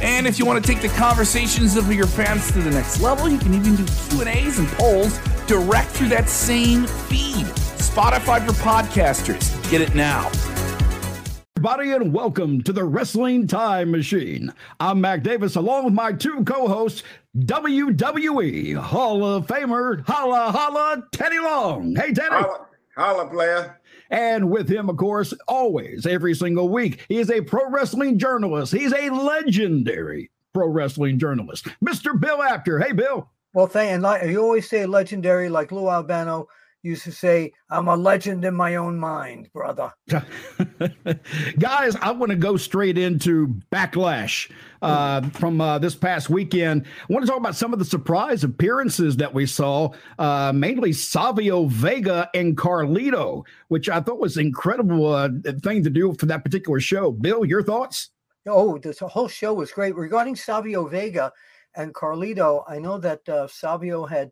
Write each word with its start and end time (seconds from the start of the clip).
And 0.00 0.28
if 0.28 0.38
you 0.38 0.46
want 0.46 0.64
to 0.64 0.72
take 0.72 0.80
the 0.80 0.96
conversations 0.96 1.76
of 1.76 1.92
your 1.92 2.06
fans 2.06 2.52
to 2.52 2.60
the 2.60 2.70
next 2.70 3.00
level, 3.00 3.28
you 3.28 3.36
can 3.36 3.52
even 3.52 3.74
do 3.74 3.84
Q&As 3.84 4.60
and 4.60 4.68
polls 4.68 5.18
direct 5.48 5.90
through 5.90 6.08
that 6.10 6.28
same 6.28 6.86
feed. 6.86 7.46
Spotify 7.78 8.46
for 8.46 8.52
podcasters. 8.52 9.70
Get 9.72 9.80
it 9.80 9.96
now. 9.96 10.30
Everybody, 11.56 11.90
and 11.90 12.14
welcome 12.14 12.62
to 12.62 12.72
the 12.72 12.84
Wrestling 12.84 13.48
Time 13.48 13.90
Machine. 13.90 14.54
I'm 14.78 15.00
Mac 15.00 15.24
Davis, 15.24 15.56
along 15.56 15.86
with 15.86 15.94
my 15.94 16.12
two 16.12 16.44
co-hosts, 16.44 17.02
WWE 17.36 18.76
Hall 18.76 19.24
of 19.24 19.48
Famer, 19.48 20.06
Holla 20.06 20.52
Holla 20.52 21.02
Teddy 21.10 21.40
Long. 21.40 21.96
Hey, 21.96 22.12
Teddy. 22.12 22.36
Holla, 22.36 22.66
holla, 22.96 23.26
player. 23.28 23.77
And 24.10 24.50
with 24.50 24.68
him, 24.68 24.88
of 24.88 24.96
course, 24.96 25.34
always, 25.46 26.06
every 26.06 26.34
single 26.34 26.68
week, 26.68 27.04
he 27.08 27.18
is 27.18 27.30
a 27.30 27.42
pro 27.42 27.68
wrestling 27.68 28.18
journalist. 28.18 28.72
He's 28.72 28.92
a 28.92 29.10
legendary 29.10 30.30
pro 30.54 30.68
wrestling 30.68 31.18
journalist, 31.18 31.66
Mr. 31.84 32.18
Bill 32.18 32.42
Apter. 32.42 32.78
Hey, 32.78 32.92
Bill. 32.92 33.28
Well, 33.52 33.66
thank 33.66 33.92
and 33.92 34.02
like 34.02 34.24
you 34.24 34.40
always 34.40 34.68
say, 34.68 34.86
legendary, 34.86 35.48
like 35.48 35.72
Lou 35.72 35.88
Albano 35.88 36.48
used 36.82 37.04
to 37.04 37.12
say, 37.12 37.52
I'm 37.70 37.88
a 37.88 37.96
legend 37.96 38.44
in 38.44 38.54
my 38.54 38.76
own 38.76 38.98
mind, 38.98 39.50
brother. 39.52 39.92
Guys, 41.58 41.96
I 41.96 42.12
want 42.12 42.30
to 42.30 42.36
go 42.36 42.56
straight 42.56 42.96
into 42.96 43.48
backlash 43.72 44.50
uh, 44.82 45.22
from 45.30 45.60
uh, 45.60 45.78
this 45.78 45.94
past 45.94 46.30
weekend. 46.30 46.86
I 46.86 47.12
want 47.12 47.24
to 47.24 47.30
talk 47.30 47.40
about 47.40 47.56
some 47.56 47.72
of 47.72 47.78
the 47.78 47.84
surprise 47.84 48.44
appearances 48.44 49.16
that 49.16 49.34
we 49.34 49.46
saw, 49.46 49.90
uh, 50.18 50.52
mainly 50.54 50.92
Savio 50.92 51.66
Vega 51.66 52.30
and 52.34 52.56
Carlito, 52.56 53.44
which 53.68 53.88
I 53.88 54.00
thought 54.00 54.20
was 54.20 54.36
an 54.36 54.46
incredible 54.46 55.12
uh, 55.12 55.28
thing 55.62 55.82
to 55.82 55.90
do 55.90 56.14
for 56.14 56.26
that 56.26 56.44
particular 56.44 56.80
show. 56.80 57.10
Bill, 57.10 57.44
your 57.44 57.62
thoughts? 57.62 58.10
Oh, 58.46 58.78
this 58.78 59.00
whole 59.00 59.28
show 59.28 59.52
was 59.52 59.72
great. 59.72 59.94
Regarding 59.94 60.36
Savio 60.36 60.86
Vega 60.86 61.32
and 61.74 61.92
Carlito, 61.92 62.64
I 62.68 62.78
know 62.78 62.98
that 62.98 63.28
uh, 63.28 63.46
Savio 63.46 64.06
had 64.06 64.30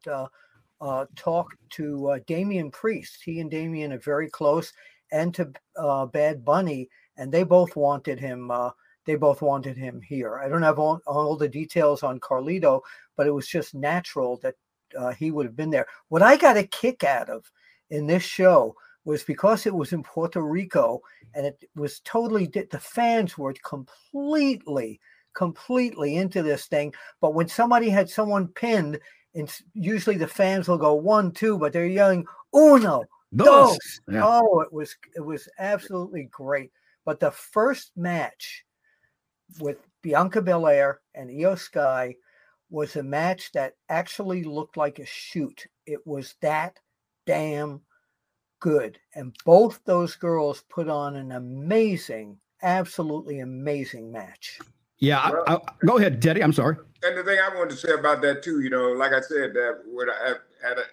uh, 0.81 1.07
talked 1.17 1.57
to 1.71 2.09
uh, 2.09 2.19
Damian 2.27 2.71
Priest. 2.71 3.23
He 3.25 3.41
and 3.41 3.51
Damian 3.51 3.93
are 3.93 3.99
very 3.99 4.29
close, 4.29 4.73
and 5.13 5.35
to 5.35 5.53
uh, 5.77 6.07
Bad 6.07 6.45
Bunny, 6.45 6.89
and 7.17 7.33
they 7.33 7.43
both 7.43 7.77
wanted 7.77 8.21
him. 8.21 8.51
Uh, 8.51 8.71
they 9.05 9.15
both 9.15 9.41
wanted 9.41 9.77
him 9.77 10.01
here. 10.01 10.39
I 10.39 10.49
don't 10.49 10.63
have 10.63 10.79
all, 10.81 11.01
all 11.07 11.37
the 11.37 11.49
details 11.49 12.03
on 12.03 12.21
Carlito, 12.21 12.81
but 13.17 13.27
it 13.27 13.31
was 13.31 13.47
just 13.47 13.75
natural 13.75 14.39
that 14.39 14.55
uh, 14.99 15.13
he 15.13 15.31
would 15.31 15.47
have 15.47 15.57
been 15.57 15.71
there. 15.71 15.87
What 16.09 16.23
I 16.23 16.37
got 16.37 16.57
a 16.57 16.65
kick 16.65 17.05
out 17.05 17.31
of 17.31 17.51
in 17.91 18.07
this 18.07 18.25
show 18.25 18.75
was 19.05 19.23
because 19.23 19.65
it 19.65 19.75
was 19.75 19.93
in 19.93 20.03
Puerto 20.03 20.43
Rico 20.43 21.01
and 21.35 21.47
it 21.47 21.65
was 21.75 22.01
totally 22.01 22.47
the 22.47 22.81
fans 22.81 23.39
were 23.39 23.55
completely 23.65 25.01
completely 25.35 26.17
into 26.17 26.43
this 26.43 26.67
thing 26.67 26.93
but 27.21 27.35
when 27.35 27.47
somebody 27.47 27.91
had 27.91 28.09
someone 28.09 28.49
pinned 28.49 28.99
and 29.37 29.53
usually 29.75 30.17
the 30.17 30.27
fans 30.27 30.67
will 30.67 30.79
go 30.79 30.95
one, 30.95 31.31
two, 31.31 31.59
but 31.59 31.73
they're 31.73 31.87
yelling 31.87 32.27
uno, 32.55 33.05
dos. 33.35 33.79
Yeah. 34.09 34.23
Oh, 34.25 34.61
it 34.61 34.73
was 34.73 34.97
it 35.15 35.21
was 35.21 35.49
absolutely 35.59 36.29
great. 36.33 36.73
But 37.05 37.21
the 37.21 37.31
first 37.31 37.93
match 37.97 38.65
with 39.61 39.79
Bianca 40.03 40.43
Belair 40.43 41.01
and 41.15 41.31
Iyo 41.31 41.57
Sky 41.59 42.17
was 42.71 42.97
a 42.97 43.03
match 43.03 43.53
that 43.53 43.75
actually 43.89 44.43
looked 44.43 44.77
like 44.77 44.99
a 44.99 45.07
shoot. 45.07 45.67
It 45.87 46.05
was 46.07 46.35
that 46.41 46.79
damn 47.27 47.83
good. 48.61 48.99
And 49.15 49.37
both 49.45 49.81
those 49.85 50.17
girls 50.17 50.65
put 50.69 50.89
on 50.89 51.15
an 51.15 51.33
amazing, 51.33 52.39
absolutely 52.63 53.41
amazing 53.41 54.11
match. 54.11 54.59
Yeah, 54.99 55.31
well, 55.31 55.45
I, 55.47 55.55
I, 55.55 55.59
go 55.85 55.99
ahead, 55.99 56.23
Teddy. 56.23 56.43
I'm 56.43 56.53
sorry. 56.53 56.77
And 57.03 57.17
the 57.17 57.23
thing 57.23 57.39
I 57.39 57.55
wanted 57.55 57.71
to 57.71 57.77
say 57.77 57.93
about 57.93 58.23
that 58.23 58.43
too, 58.43 58.61
you 58.61 58.71
know, 58.71 58.93
like 58.93 59.13
I 59.13 59.21
said, 59.21 59.53
that 59.55 59.83
when 59.87 60.09
I 60.09 60.35
had 60.63 60.79
a, 60.79 60.85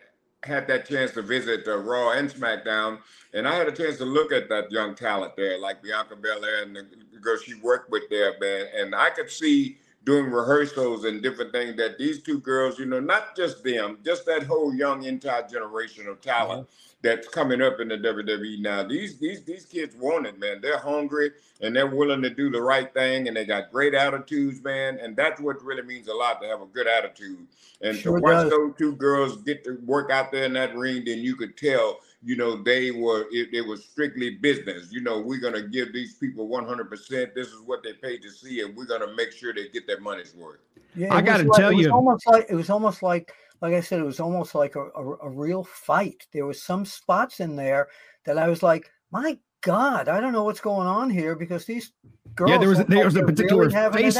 had 0.45 0.67
that 0.67 0.87
chance 0.87 1.11
to 1.11 1.21
visit 1.21 1.67
uh, 1.67 1.77
Raw 1.77 2.11
and 2.11 2.29
SmackDown, 2.29 2.99
and 3.33 3.47
I 3.47 3.55
had 3.55 3.67
a 3.67 3.71
chance 3.71 3.97
to 3.97 4.05
look 4.05 4.31
at 4.31 4.49
that 4.49 4.71
young 4.71 4.93
talent 4.93 5.35
there, 5.37 5.57
like 5.57 5.81
Bianca 5.81 6.17
Belair 6.17 6.63
and 6.63 6.75
the 6.75 7.19
girl 7.21 7.37
she 7.37 7.55
worked 7.55 7.89
with 7.89 8.03
there, 8.09 8.33
man, 8.39 8.67
and 8.75 8.93
I 8.93 9.09
could 9.09 9.31
see 9.31 9.77
doing 10.03 10.25
rehearsals 10.25 11.05
and 11.05 11.23
different 11.23 11.53
things 11.53 11.77
that 11.77 11.97
these 11.97 12.21
two 12.21 12.39
girls, 12.39 12.77
you 12.77 12.85
know, 12.85 12.99
not 12.99 13.37
just 13.37 13.63
them, 13.63 13.99
just 14.03 14.25
that 14.25 14.43
whole 14.43 14.73
young 14.75 15.03
entire 15.03 15.47
generation 15.47 16.07
of 16.07 16.19
talent. 16.21 16.63
Mm-hmm 16.63 16.92
that's 17.03 17.27
coming 17.27 17.61
up 17.61 17.81
in 17.81 17.89
the 17.89 17.97
WWE 17.97 18.59
now. 18.59 18.81
These 18.81 19.19
these 19.19 19.43
these 19.43 19.65
kids 19.65 19.95
want 19.95 20.25
it, 20.25 20.39
man. 20.39 20.61
They're 20.61 20.79
hungry 20.79 21.31
and 21.61 21.75
they're 21.75 21.87
willing 21.87 22.21
to 22.21 22.29
do 22.29 22.49
the 22.49 22.61
right 22.61 22.91
thing, 22.93 23.27
and 23.27 23.35
they 23.35 23.45
got 23.45 23.71
great 23.71 23.93
attitudes, 23.93 24.63
man. 24.63 24.97
And 24.99 25.15
that's 25.15 25.39
what 25.39 25.61
really 25.63 25.83
means 25.83 26.07
a 26.07 26.13
lot 26.13 26.41
to 26.41 26.47
have 26.47 26.61
a 26.61 26.65
good 26.65 26.87
attitude. 26.87 27.45
And 27.81 27.97
sure 27.97 28.17
to 28.17 28.23
watch 28.23 28.43
does. 28.43 28.49
those 28.49 28.73
two 28.77 28.95
girls 28.95 29.37
get 29.43 29.63
to 29.65 29.77
work 29.85 30.11
out 30.11 30.31
there 30.31 30.45
in 30.45 30.53
that 30.53 30.75
ring, 30.75 31.03
then 31.05 31.19
you 31.19 31.35
could 31.35 31.57
tell, 31.57 31.99
you 32.23 32.37
know, 32.37 32.63
they 32.63 32.91
were 32.91 33.27
it, 33.31 33.53
it 33.53 33.67
was 33.67 33.83
strictly 33.83 34.31
business. 34.31 34.91
You 34.91 35.01
know, 35.01 35.19
we're 35.19 35.41
gonna 35.41 35.67
give 35.67 35.91
these 35.91 36.15
people 36.15 36.47
100. 36.47 36.89
percent 36.89 37.35
This 37.35 37.47
is 37.49 37.59
what 37.61 37.83
they 37.83 37.93
paid 37.93 38.21
to 38.21 38.29
see, 38.29 38.61
and 38.61 38.75
we're 38.75 38.85
gonna 38.85 39.13
make 39.13 39.33
sure 39.33 39.53
they 39.53 39.67
get 39.67 39.85
their 39.87 39.99
money's 39.99 40.33
worth. 40.33 40.59
Yeah, 40.95 41.13
I 41.13 41.21
got 41.21 41.37
to 41.37 41.43
like, 41.43 41.59
tell 41.59 41.71
you, 41.71 41.91
almost 41.91 42.27
like 42.27 42.45
it 42.49 42.55
was 42.55 42.69
almost 42.69 43.01
like 43.01 43.33
like 43.63 43.73
I 43.73 43.79
said, 43.79 44.01
it 44.01 44.05
was 44.05 44.19
almost 44.19 44.55
like 44.55 44.75
a, 44.75 44.81
a, 44.81 45.15
a 45.23 45.29
real 45.29 45.63
fight. 45.63 46.27
There 46.33 46.45
was 46.45 46.61
some 46.61 46.83
spots 46.83 47.39
in 47.39 47.55
there 47.55 47.87
that 48.25 48.37
I 48.37 48.49
was 48.49 48.61
like, 48.61 48.91
my 49.09 49.39
God, 49.61 50.09
I 50.09 50.19
don't 50.19 50.33
know 50.33 50.43
what's 50.43 50.59
going 50.59 50.85
on 50.85 51.09
here 51.09 51.33
because 51.33 51.63
these 51.63 51.93
girls. 52.35 52.51
Yeah, 52.51 52.57
there 52.57 52.67
was 52.67 52.83
there 52.85 53.05
was 53.05 53.15
a 53.15 53.23
particular 53.23 53.69
really 53.69 54.11
face. 54.11 54.19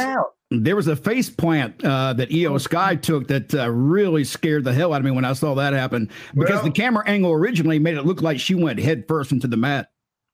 There 0.50 0.76
was 0.76 0.86
a 0.86 0.96
face 0.96 1.28
plant 1.28 1.84
uh, 1.84 2.14
that 2.14 2.30
Iyo 2.30 2.58
Sky 2.58 2.96
took 2.96 3.28
that 3.28 3.54
uh, 3.54 3.70
really 3.70 4.24
scared 4.24 4.64
the 4.64 4.72
hell 4.72 4.94
out 4.94 5.00
of 5.00 5.04
me 5.04 5.10
when 5.10 5.26
I 5.26 5.34
saw 5.34 5.54
that 5.56 5.74
happen 5.74 6.08
because 6.34 6.54
well, 6.54 6.64
the 6.64 6.70
camera 6.70 7.06
angle 7.06 7.32
originally 7.32 7.78
made 7.78 7.98
it 7.98 8.06
look 8.06 8.22
like 8.22 8.40
she 8.40 8.54
went 8.54 8.78
head 8.78 9.04
first 9.06 9.30
into 9.30 9.46
the 9.46 9.58
mat. 9.58 9.90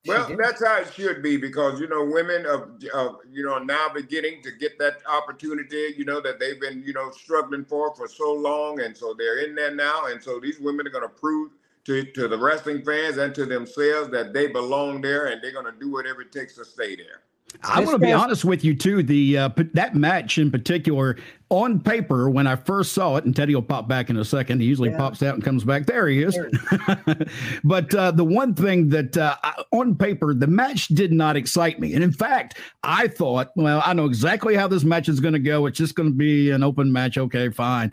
Well, 0.06 0.34
that's 0.38 0.65
how 0.65 0.78
it 0.78 0.93
should 0.94 1.22
be 1.22 1.37
because 1.37 1.78
you 1.78 1.87
know 1.87 2.05
women 2.05 2.47
of, 2.47 2.83
of 2.94 3.19
you 3.31 3.44
know 3.44 3.59
now 3.59 3.88
beginning 3.93 4.43
to 4.43 4.50
get 4.50 4.78
that 4.78 5.03
opportunity. 5.06 5.94
You 5.97 6.06
know 6.06 6.21
that 6.22 6.41
they've 6.41 6.61
been 6.61 6.83
you 6.87 6.94
know 6.94 7.11
struggling 7.11 7.66
for 7.66 7.94
for 7.94 8.09
so 8.09 8.33
long, 8.33 8.81
and 8.81 8.97
so 8.97 9.15
they're 9.16 9.44
in 9.44 9.55
there 9.55 9.75
now, 9.75 10.06
and 10.06 10.22
so 10.22 10.41
these 10.41 10.59
women 10.59 10.87
are 10.87 10.91
going 10.91 11.03
to 11.03 11.09
prove 11.09 11.53
to 11.84 12.05
to 12.12 12.28
the 12.28 12.39
wrestling 12.39 12.83
fans 12.83 13.19
and 13.19 13.34
to 13.34 13.44
themselves 13.44 14.10
that 14.10 14.33
they 14.33 14.47
belong 14.47 15.03
there, 15.03 15.27
and 15.27 15.43
they're 15.43 15.53
going 15.53 15.71
to 15.71 15.78
do 15.78 15.91
whatever 15.91 16.22
it 16.22 16.33
takes 16.33 16.55
to 16.55 16.65
stay 16.65 16.97
there. 16.97 17.21
I 17.62 17.81
want 17.81 17.93
to 17.93 17.99
be 17.99 18.12
honest 18.12 18.44
with 18.44 18.65
you 18.65 18.75
too. 18.75 19.03
The 19.03 19.37
uh, 19.37 19.49
that 19.75 19.94
match 19.94 20.38
in 20.38 20.50
particular, 20.50 21.16
on 21.50 21.81
paper, 21.81 22.31
when 22.31 22.47
I 22.47 22.56
first 22.56 22.93
saw 22.93 23.16
it, 23.16 23.25
and 23.25 23.34
Teddy 23.34 23.55
will 23.55 23.62
pop 23.62 23.88
back 23.88 24.09
in 24.09 24.16
a 24.16 24.25
second. 24.25 24.61
He 24.61 24.66
usually 24.66 24.91
yeah. 24.91 24.97
pops 24.97 25.22
out 25.22 25.34
and 25.34 25.44
comes 25.44 25.65
back. 25.65 25.87
There 25.87 26.09
he 26.09 26.22
is. 26.22 26.39
but 27.65 27.94
uh, 27.94 28.12
the 28.12 28.25
one 28.25 28.55
thing 28.55 28.89
that 28.91 29.16
uh, 29.16 29.37
on 29.72 29.94
paper, 29.94 30.33
the 30.33 30.47
match 30.47 30.89
did 30.89 31.12
not 31.12 31.37
excite 31.37 31.81
me, 31.81 31.94
and 31.94 32.03
in 32.03 32.12
fact, 32.12 32.59
I 32.83 33.09
thought, 33.09 33.50
well, 33.56 33.83
I 33.84 33.93
know 33.93 34.06
exactly 34.06 34.55
how 34.55 34.69
this 34.69 34.84
match 34.84 35.09
is 35.09 35.21
going 35.21 35.34
to 35.34 35.41
go. 35.41 35.66
It's 35.66 35.78
just 35.78 35.94
going 35.94 36.09
to 36.09 36.16
be 36.16 36.50
an 36.50 36.62
open 36.62 36.93
match. 36.93 37.19
Okay, 37.19 37.50
fine. 37.50 37.92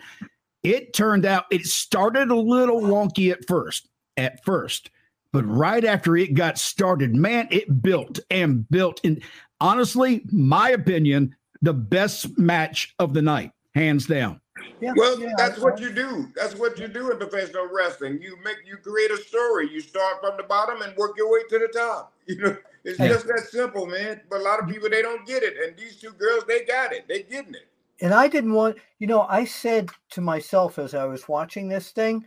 It 0.64 0.94
turned 0.94 1.26
out 1.26 1.46
it 1.52 1.66
started 1.66 2.30
a 2.30 2.36
little 2.36 2.82
wonky 2.82 3.32
at 3.32 3.46
first. 3.48 3.90
At 4.16 4.44
first. 4.46 4.92
But 5.34 5.46
right 5.46 5.84
after 5.84 6.16
it 6.18 6.34
got 6.34 6.58
started, 6.58 7.14
man, 7.14 7.48
it 7.52 7.82
built 7.82 8.20
and 8.32 8.68
built. 8.70 9.02
And 9.04 9.22
honestly, 9.60 10.24
my 10.32 10.72
opinion, 10.72 11.36
the 11.62 11.74
best 11.74 12.38
match 12.38 12.94
of 13.00 13.14
the 13.14 13.22
night, 13.22 13.52
hands 13.76 14.06
down. 14.06 14.42
Yeah, 14.82 14.94
well, 14.96 15.20
yeah, 15.20 15.34
that's 15.38 15.60
what 15.60 15.80
you 15.80 15.92
do. 15.92 16.32
That's 16.36 16.56
what 16.56 16.80
you 16.80 16.88
do 16.88 17.12
in 17.12 17.18
professional 17.18 17.68
wrestling. 17.72 18.20
You 18.22 18.38
make 18.44 18.58
you 18.66 18.78
create 18.78 19.12
a 19.12 19.18
story. 19.18 19.70
You 19.72 19.82
start 19.82 20.20
from 20.22 20.38
the 20.38 20.44
bottom 20.44 20.82
and 20.82 20.96
work 20.98 21.16
your 21.18 21.32
way 21.32 21.42
to 21.50 21.60
the 21.60 21.68
top. 21.68 22.14
You 22.28 22.36
know, 22.42 22.58
it's 22.84 22.98
just 22.98 23.26
that 23.28 23.48
simple, 23.50 23.86
man. 23.86 24.20
But 24.30 24.42
a 24.42 24.44
lot 24.44 24.62
of 24.62 24.68
people 24.68 24.90
they 24.90 25.02
don't 25.02 25.26
get 25.26 25.44
it, 25.44 25.54
and 25.64 25.78
these 25.78 25.96
two 25.96 26.12
girls 26.12 26.44
they 26.46 26.66
got 26.66 26.92
it. 26.92 27.06
They 27.08 27.24
getting 27.24 27.54
it. 27.54 27.70
And 28.02 28.14
I 28.14 28.28
didn't 28.28 28.52
want, 28.54 28.78
you 29.00 29.08
know, 29.08 29.22
I 29.22 29.46
said 29.46 29.90
to 30.12 30.20
myself 30.20 30.78
as 30.78 30.94
I 30.94 31.06
was 31.06 31.30
watching 31.30 31.70
this 31.70 31.92
thing, 31.92 32.26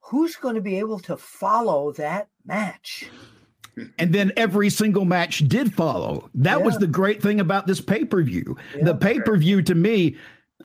who's 0.00 0.36
going 0.36 0.56
to 0.56 0.60
be 0.60 0.78
able 0.78 0.98
to 1.00 1.16
follow 1.16 1.92
that 1.92 2.28
match? 2.44 3.08
And 3.98 4.12
then 4.12 4.32
every 4.36 4.70
single 4.70 5.04
match 5.04 5.46
did 5.48 5.72
follow. 5.72 6.30
That 6.34 6.58
yeah. 6.58 6.64
was 6.64 6.78
the 6.78 6.86
great 6.86 7.22
thing 7.22 7.40
about 7.40 7.66
this 7.66 7.80
pay 7.80 8.04
per 8.04 8.22
view. 8.22 8.56
Yeah. 8.76 8.84
The 8.84 8.94
pay 8.94 9.20
per 9.20 9.36
view 9.36 9.62
to 9.62 9.74
me, 9.74 10.16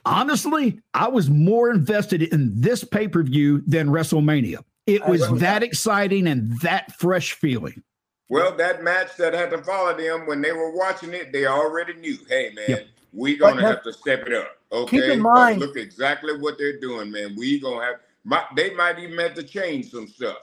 Honestly, 0.06 0.80
I 0.94 1.08
was 1.08 1.30
more 1.30 1.72
invested 1.72 2.22
in 2.22 2.52
this 2.62 2.84
pay 2.84 3.08
per 3.08 3.24
view 3.24 3.64
than 3.66 3.90
WrestleMania. 3.90 4.64
It 4.86 5.06
was 5.08 5.28
that 5.40 5.64
exciting 5.64 6.28
and 6.28 6.60
that 6.62 6.92
fresh 6.94 7.34
feeling. 7.34 7.82
Well, 8.30 8.56
that 8.58 8.84
match 8.84 9.18
that 9.18 9.34
had 9.34 9.50
to 9.52 9.60
follow 9.64 9.98
them 9.98 10.28
when 10.28 10.42
they 10.42 10.52
were 10.52 10.76
watching 10.76 11.14
it, 11.14 11.32
they 11.32 11.48
already 11.48 11.94
knew, 11.94 12.18
hey 12.30 12.52
man, 12.56 12.66
yep. 12.68 12.88
we 13.14 13.36
gonna 13.38 13.62
have 13.62 13.84
to 13.84 13.94
step 13.94 14.28
it 14.28 14.34
up. 14.34 14.52
Okay. 14.72 15.00
Keep 15.00 15.10
in 15.12 15.22
mind, 15.22 15.60
look 15.60 15.76
exactly 15.76 16.38
what 16.38 16.58
they're 16.58 16.80
doing, 16.80 17.10
man. 17.10 17.36
We 17.36 17.60
gonna 17.60 17.84
have 17.84 17.96
they 18.56 18.74
might 18.76 19.00
even 19.00 19.18
have 19.20 19.34
to 19.36 19.44
change 19.44 19.92
some 19.92 20.08
stuff. 20.08 20.38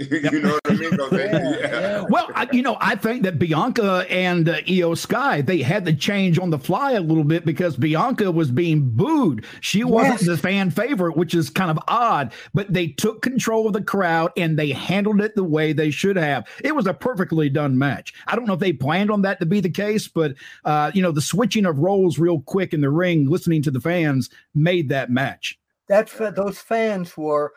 you 0.10 0.40
know 0.40 0.52
what 0.52 0.60
I 0.64 0.74
mean? 0.74 0.92
yeah, 1.12 1.58
yeah. 1.58 2.04
Well, 2.08 2.30
I, 2.32 2.48
you 2.52 2.62
know, 2.62 2.76
I 2.80 2.94
think 2.94 3.24
that 3.24 3.40
Bianca 3.40 4.06
and 4.08 4.48
uh, 4.48 4.60
Iyo 4.60 4.96
Sky 4.96 5.40
they 5.40 5.60
had 5.60 5.84
to 5.86 5.92
change 5.92 6.38
on 6.38 6.50
the 6.50 6.58
fly 6.58 6.92
a 6.92 7.00
little 7.00 7.24
bit 7.24 7.44
because 7.44 7.76
Bianca 7.76 8.30
was 8.30 8.52
being 8.52 8.90
booed. 8.90 9.44
She 9.60 9.82
wasn't 9.82 10.20
the 10.24 10.38
fan 10.38 10.70
favorite, 10.70 11.16
which 11.16 11.34
is 11.34 11.50
kind 11.50 11.68
of 11.68 11.80
odd. 11.88 12.32
But 12.54 12.72
they 12.72 12.88
took 12.88 13.22
control 13.22 13.66
of 13.66 13.72
the 13.72 13.82
crowd 13.82 14.30
and 14.36 14.56
they 14.56 14.70
handled 14.70 15.20
it 15.20 15.34
the 15.34 15.42
way 15.42 15.72
they 15.72 15.90
should 15.90 16.14
have. 16.14 16.46
It 16.62 16.76
was 16.76 16.86
a 16.86 16.94
perfectly 16.94 17.48
done 17.48 17.76
match. 17.76 18.14
I 18.28 18.36
don't 18.36 18.46
know 18.46 18.54
if 18.54 18.60
they 18.60 18.72
planned 18.72 19.10
on 19.10 19.22
that 19.22 19.40
to 19.40 19.46
be 19.46 19.58
the 19.58 19.68
case, 19.68 20.06
but 20.06 20.34
uh, 20.64 20.92
you 20.94 21.02
know, 21.02 21.10
the 21.10 21.20
switching 21.20 21.66
of 21.66 21.80
roles 21.80 22.20
real 22.20 22.40
quick 22.42 22.72
in 22.72 22.82
the 22.82 22.90
ring, 22.90 23.28
listening 23.28 23.62
to 23.62 23.72
the 23.72 23.80
fans, 23.80 24.30
made 24.54 24.90
that 24.90 25.10
match. 25.10 25.58
That's 25.88 26.12
those 26.12 26.60
fans 26.60 27.16
were 27.16 27.52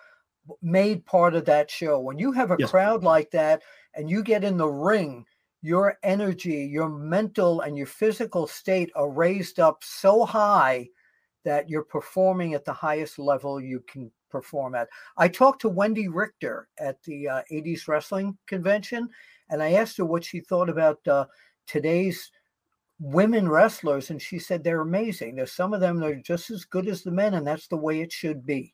made 0.61 1.05
part 1.05 1.35
of 1.35 1.45
that 1.45 1.69
show. 1.69 1.99
When 1.99 2.17
you 2.17 2.31
have 2.31 2.51
a 2.51 2.57
yes. 2.59 2.71
crowd 2.71 3.03
like 3.03 3.31
that 3.31 3.61
and 3.95 4.09
you 4.09 4.23
get 4.23 4.43
in 4.43 4.57
the 4.57 4.67
ring, 4.67 5.25
your 5.61 5.97
energy, 6.03 6.67
your 6.71 6.89
mental 6.89 7.61
and 7.61 7.77
your 7.77 7.87
physical 7.87 8.47
state 8.47 8.91
are 8.95 9.09
raised 9.09 9.59
up 9.59 9.83
so 9.83 10.25
high 10.25 10.87
that 11.43 11.69
you're 11.69 11.83
performing 11.83 12.53
at 12.53 12.65
the 12.65 12.73
highest 12.73 13.19
level 13.19 13.61
you 13.61 13.83
can 13.87 14.11
perform 14.29 14.75
at. 14.75 14.87
I 15.17 15.27
talked 15.27 15.61
to 15.61 15.69
Wendi 15.69 16.07
Richter 16.09 16.67
at 16.79 17.01
the 17.03 17.27
uh, 17.27 17.41
80s 17.51 17.87
wrestling 17.87 18.37
convention 18.47 19.09
and 19.49 19.61
I 19.61 19.73
asked 19.73 19.97
her 19.97 20.05
what 20.05 20.23
she 20.23 20.39
thought 20.39 20.69
about 20.69 21.05
uh, 21.07 21.25
today's 21.67 22.31
women 22.99 23.49
wrestlers 23.49 24.09
and 24.09 24.21
she 24.21 24.39
said 24.39 24.63
they're 24.63 24.81
amazing. 24.81 25.35
There's 25.35 25.51
some 25.51 25.73
of 25.73 25.81
them 25.81 25.99
that 25.99 26.11
are 26.11 26.21
just 26.21 26.49
as 26.49 26.65
good 26.65 26.87
as 26.87 27.03
the 27.03 27.11
men 27.11 27.33
and 27.33 27.45
that's 27.45 27.67
the 27.67 27.77
way 27.77 28.01
it 28.01 28.11
should 28.11 28.45
be. 28.45 28.73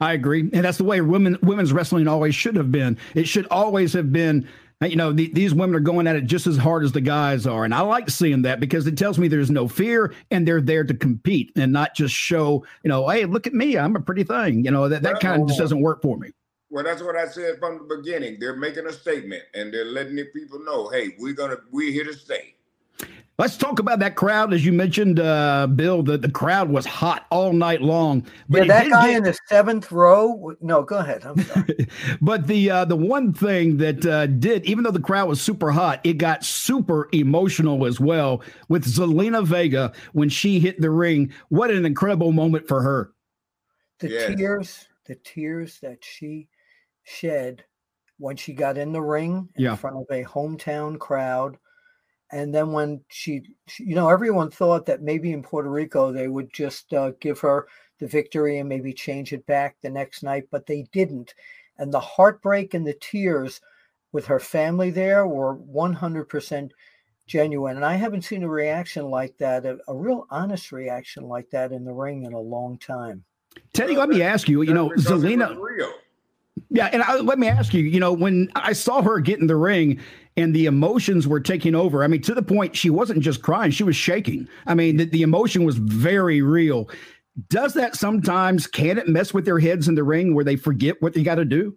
I 0.00 0.12
agree, 0.12 0.40
and 0.40 0.64
that's 0.64 0.78
the 0.78 0.84
way 0.84 1.00
women 1.00 1.38
women's 1.42 1.72
wrestling 1.72 2.08
always 2.08 2.34
should 2.34 2.56
have 2.56 2.72
been. 2.72 2.98
It 3.14 3.28
should 3.28 3.46
always 3.50 3.92
have 3.92 4.12
been. 4.12 4.48
Uh, 4.82 4.86
you 4.86 4.96
know, 4.96 5.12
the, 5.12 5.28
these 5.32 5.54
women 5.54 5.76
are 5.76 5.80
going 5.80 6.08
at 6.08 6.16
it 6.16 6.26
just 6.26 6.48
as 6.48 6.56
hard 6.56 6.82
as 6.82 6.90
the 6.90 7.00
guys 7.00 7.46
are, 7.46 7.64
and 7.64 7.72
I 7.72 7.80
like 7.80 8.10
seeing 8.10 8.42
that 8.42 8.58
because 8.58 8.86
it 8.86 8.98
tells 8.98 9.18
me 9.18 9.28
there's 9.28 9.50
no 9.50 9.68
fear 9.68 10.12
and 10.32 10.46
they're 10.48 10.60
there 10.60 10.82
to 10.82 10.94
compete 10.94 11.52
and 11.56 11.72
not 11.72 11.94
just 11.94 12.12
show. 12.12 12.66
You 12.82 12.88
know, 12.88 13.08
hey, 13.08 13.24
look 13.24 13.46
at 13.46 13.54
me, 13.54 13.78
I'm 13.78 13.94
a 13.94 14.00
pretty 14.00 14.24
thing. 14.24 14.64
You 14.64 14.72
know, 14.72 14.88
that 14.88 15.02
that 15.02 15.20
kind 15.20 15.42
of 15.42 15.48
just 15.48 15.60
doesn't 15.60 15.80
work 15.80 16.02
for 16.02 16.18
me. 16.18 16.32
Well, 16.70 16.82
that's 16.82 17.02
what 17.02 17.14
I 17.14 17.28
said 17.28 17.60
from 17.60 17.86
the 17.86 17.96
beginning. 17.96 18.38
They're 18.40 18.56
making 18.56 18.88
a 18.88 18.92
statement 18.92 19.44
and 19.54 19.72
they're 19.72 19.84
letting 19.84 20.16
the 20.16 20.24
people 20.24 20.58
know, 20.64 20.88
hey, 20.88 21.14
we're 21.20 21.32
gonna 21.32 21.58
we're 21.70 21.92
here 21.92 22.04
to 22.04 22.12
stay. 22.12 22.53
Let's 23.36 23.56
talk 23.56 23.80
about 23.80 23.98
that 23.98 24.14
crowd. 24.14 24.54
As 24.54 24.64
you 24.64 24.72
mentioned, 24.72 25.18
uh, 25.18 25.66
Bill, 25.66 26.04
the, 26.04 26.16
the 26.16 26.30
crowd 26.30 26.68
was 26.68 26.86
hot 26.86 27.26
all 27.30 27.52
night 27.52 27.82
long. 27.82 28.24
But 28.48 28.66
yeah, 28.66 28.82
that 28.82 28.90
guy 28.90 29.08
get... 29.08 29.16
in 29.16 29.22
the 29.24 29.36
seventh 29.48 29.90
row. 29.90 30.54
No, 30.60 30.84
go 30.84 30.98
ahead. 30.98 31.24
but 32.20 32.46
the 32.46 32.70
uh, 32.70 32.84
the 32.84 32.94
one 32.94 33.32
thing 33.32 33.78
that 33.78 34.06
uh, 34.06 34.26
did, 34.26 34.64
even 34.66 34.84
though 34.84 34.92
the 34.92 35.00
crowd 35.00 35.28
was 35.28 35.40
super 35.40 35.72
hot, 35.72 36.00
it 36.04 36.14
got 36.14 36.44
super 36.44 37.08
emotional 37.10 37.86
as 37.86 37.98
well 37.98 38.40
with 38.68 38.84
Zelina 38.84 39.44
Vega 39.44 39.92
when 40.12 40.28
she 40.28 40.60
hit 40.60 40.80
the 40.80 40.90
ring. 40.90 41.32
What 41.48 41.72
an 41.72 41.84
incredible 41.84 42.30
moment 42.30 42.68
for 42.68 42.82
her. 42.82 43.12
The 43.98 44.10
yes. 44.10 44.36
tears, 44.36 44.88
the 45.06 45.16
tears 45.16 45.80
that 45.80 46.04
she 46.04 46.46
shed 47.02 47.64
when 48.18 48.36
she 48.36 48.52
got 48.52 48.78
in 48.78 48.92
the 48.92 49.02
ring 49.02 49.48
in 49.56 49.64
yeah. 49.64 49.74
front 49.74 49.96
of 49.96 50.06
a 50.10 50.22
hometown 50.22 51.00
crowd 51.00 51.58
and 52.32 52.54
then 52.54 52.72
when 52.72 53.00
she, 53.08 53.42
she, 53.66 53.84
you 53.84 53.94
know 53.94 54.08
everyone 54.08 54.50
thought 54.50 54.86
that 54.86 55.02
maybe 55.02 55.32
in 55.32 55.42
puerto 55.42 55.70
rico 55.70 56.12
they 56.12 56.28
would 56.28 56.52
just 56.52 56.92
uh, 56.92 57.12
give 57.20 57.38
her 57.40 57.66
the 58.00 58.06
victory 58.06 58.58
and 58.58 58.68
maybe 58.68 58.92
change 58.92 59.32
it 59.32 59.46
back 59.46 59.76
the 59.80 59.90
next 59.90 60.22
night 60.22 60.44
but 60.50 60.66
they 60.66 60.86
didn't. 60.92 61.34
And 61.78 61.92
the 61.92 62.00
heartbreak 62.00 62.74
and 62.74 62.86
the 62.86 62.94
tears 62.94 63.60
with 64.12 64.26
her 64.26 64.40
family 64.40 64.90
there 64.90 65.26
were 65.26 65.56
100% 65.56 66.70
genuine. 67.26 67.76
And 67.76 67.84
i 67.84 67.94
haven't 67.94 68.22
seen 68.22 68.42
a 68.42 68.48
reaction 68.48 69.06
like 69.06 69.36
that 69.38 69.64
a, 69.64 69.78
a 69.88 69.94
real 69.94 70.26
honest 70.30 70.72
reaction 70.72 71.24
like 71.24 71.50
that 71.50 71.72
in 71.72 71.84
the 71.84 71.92
ring 71.92 72.24
in 72.24 72.32
a 72.32 72.40
long 72.40 72.78
time. 72.78 73.24
Teddy 73.72 73.96
let 73.96 74.08
me 74.08 74.22
ask 74.22 74.48
you 74.48 74.62
you 74.62 74.74
know 74.74 74.90
zelina 74.90 75.56
yeah, 76.70 76.88
and 76.92 77.02
I, 77.02 77.16
let 77.16 77.38
me 77.38 77.48
ask 77.48 77.74
you, 77.74 77.82
you 77.82 78.00
know, 78.00 78.12
when 78.12 78.50
I 78.54 78.72
saw 78.72 79.02
her 79.02 79.20
get 79.20 79.40
in 79.40 79.46
the 79.46 79.56
ring 79.56 80.00
and 80.36 80.54
the 80.54 80.66
emotions 80.66 81.26
were 81.26 81.40
taking 81.40 81.74
over, 81.74 82.02
I 82.02 82.06
mean, 82.06 82.22
to 82.22 82.34
the 82.34 82.42
point 82.42 82.76
she 82.76 82.90
wasn't 82.90 83.20
just 83.20 83.42
crying, 83.42 83.70
she 83.70 83.84
was 83.84 83.96
shaking. 83.96 84.48
I 84.66 84.74
mean, 84.74 84.96
the, 84.96 85.04
the 85.04 85.22
emotion 85.22 85.64
was 85.64 85.76
very 85.76 86.42
real. 86.42 86.88
Does 87.48 87.74
that 87.74 87.96
sometimes, 87.96 88.66
can 88.66 88.98
it 88.98 89.08
mess 89.08 89.34
with 89.34 89.44
their 89.44 89.58
heads 89.58 89.88
in 89.88 89.94
the 89.94 90.04
ring 90.04 90.34
where 90.34 90.44
they 90.44 90.56
forget 90.56 91.00
what 91.02 91.14
they 91.14 91.22
got 91.22 91.36
to 91.36 91.44
do? 91.44 91.76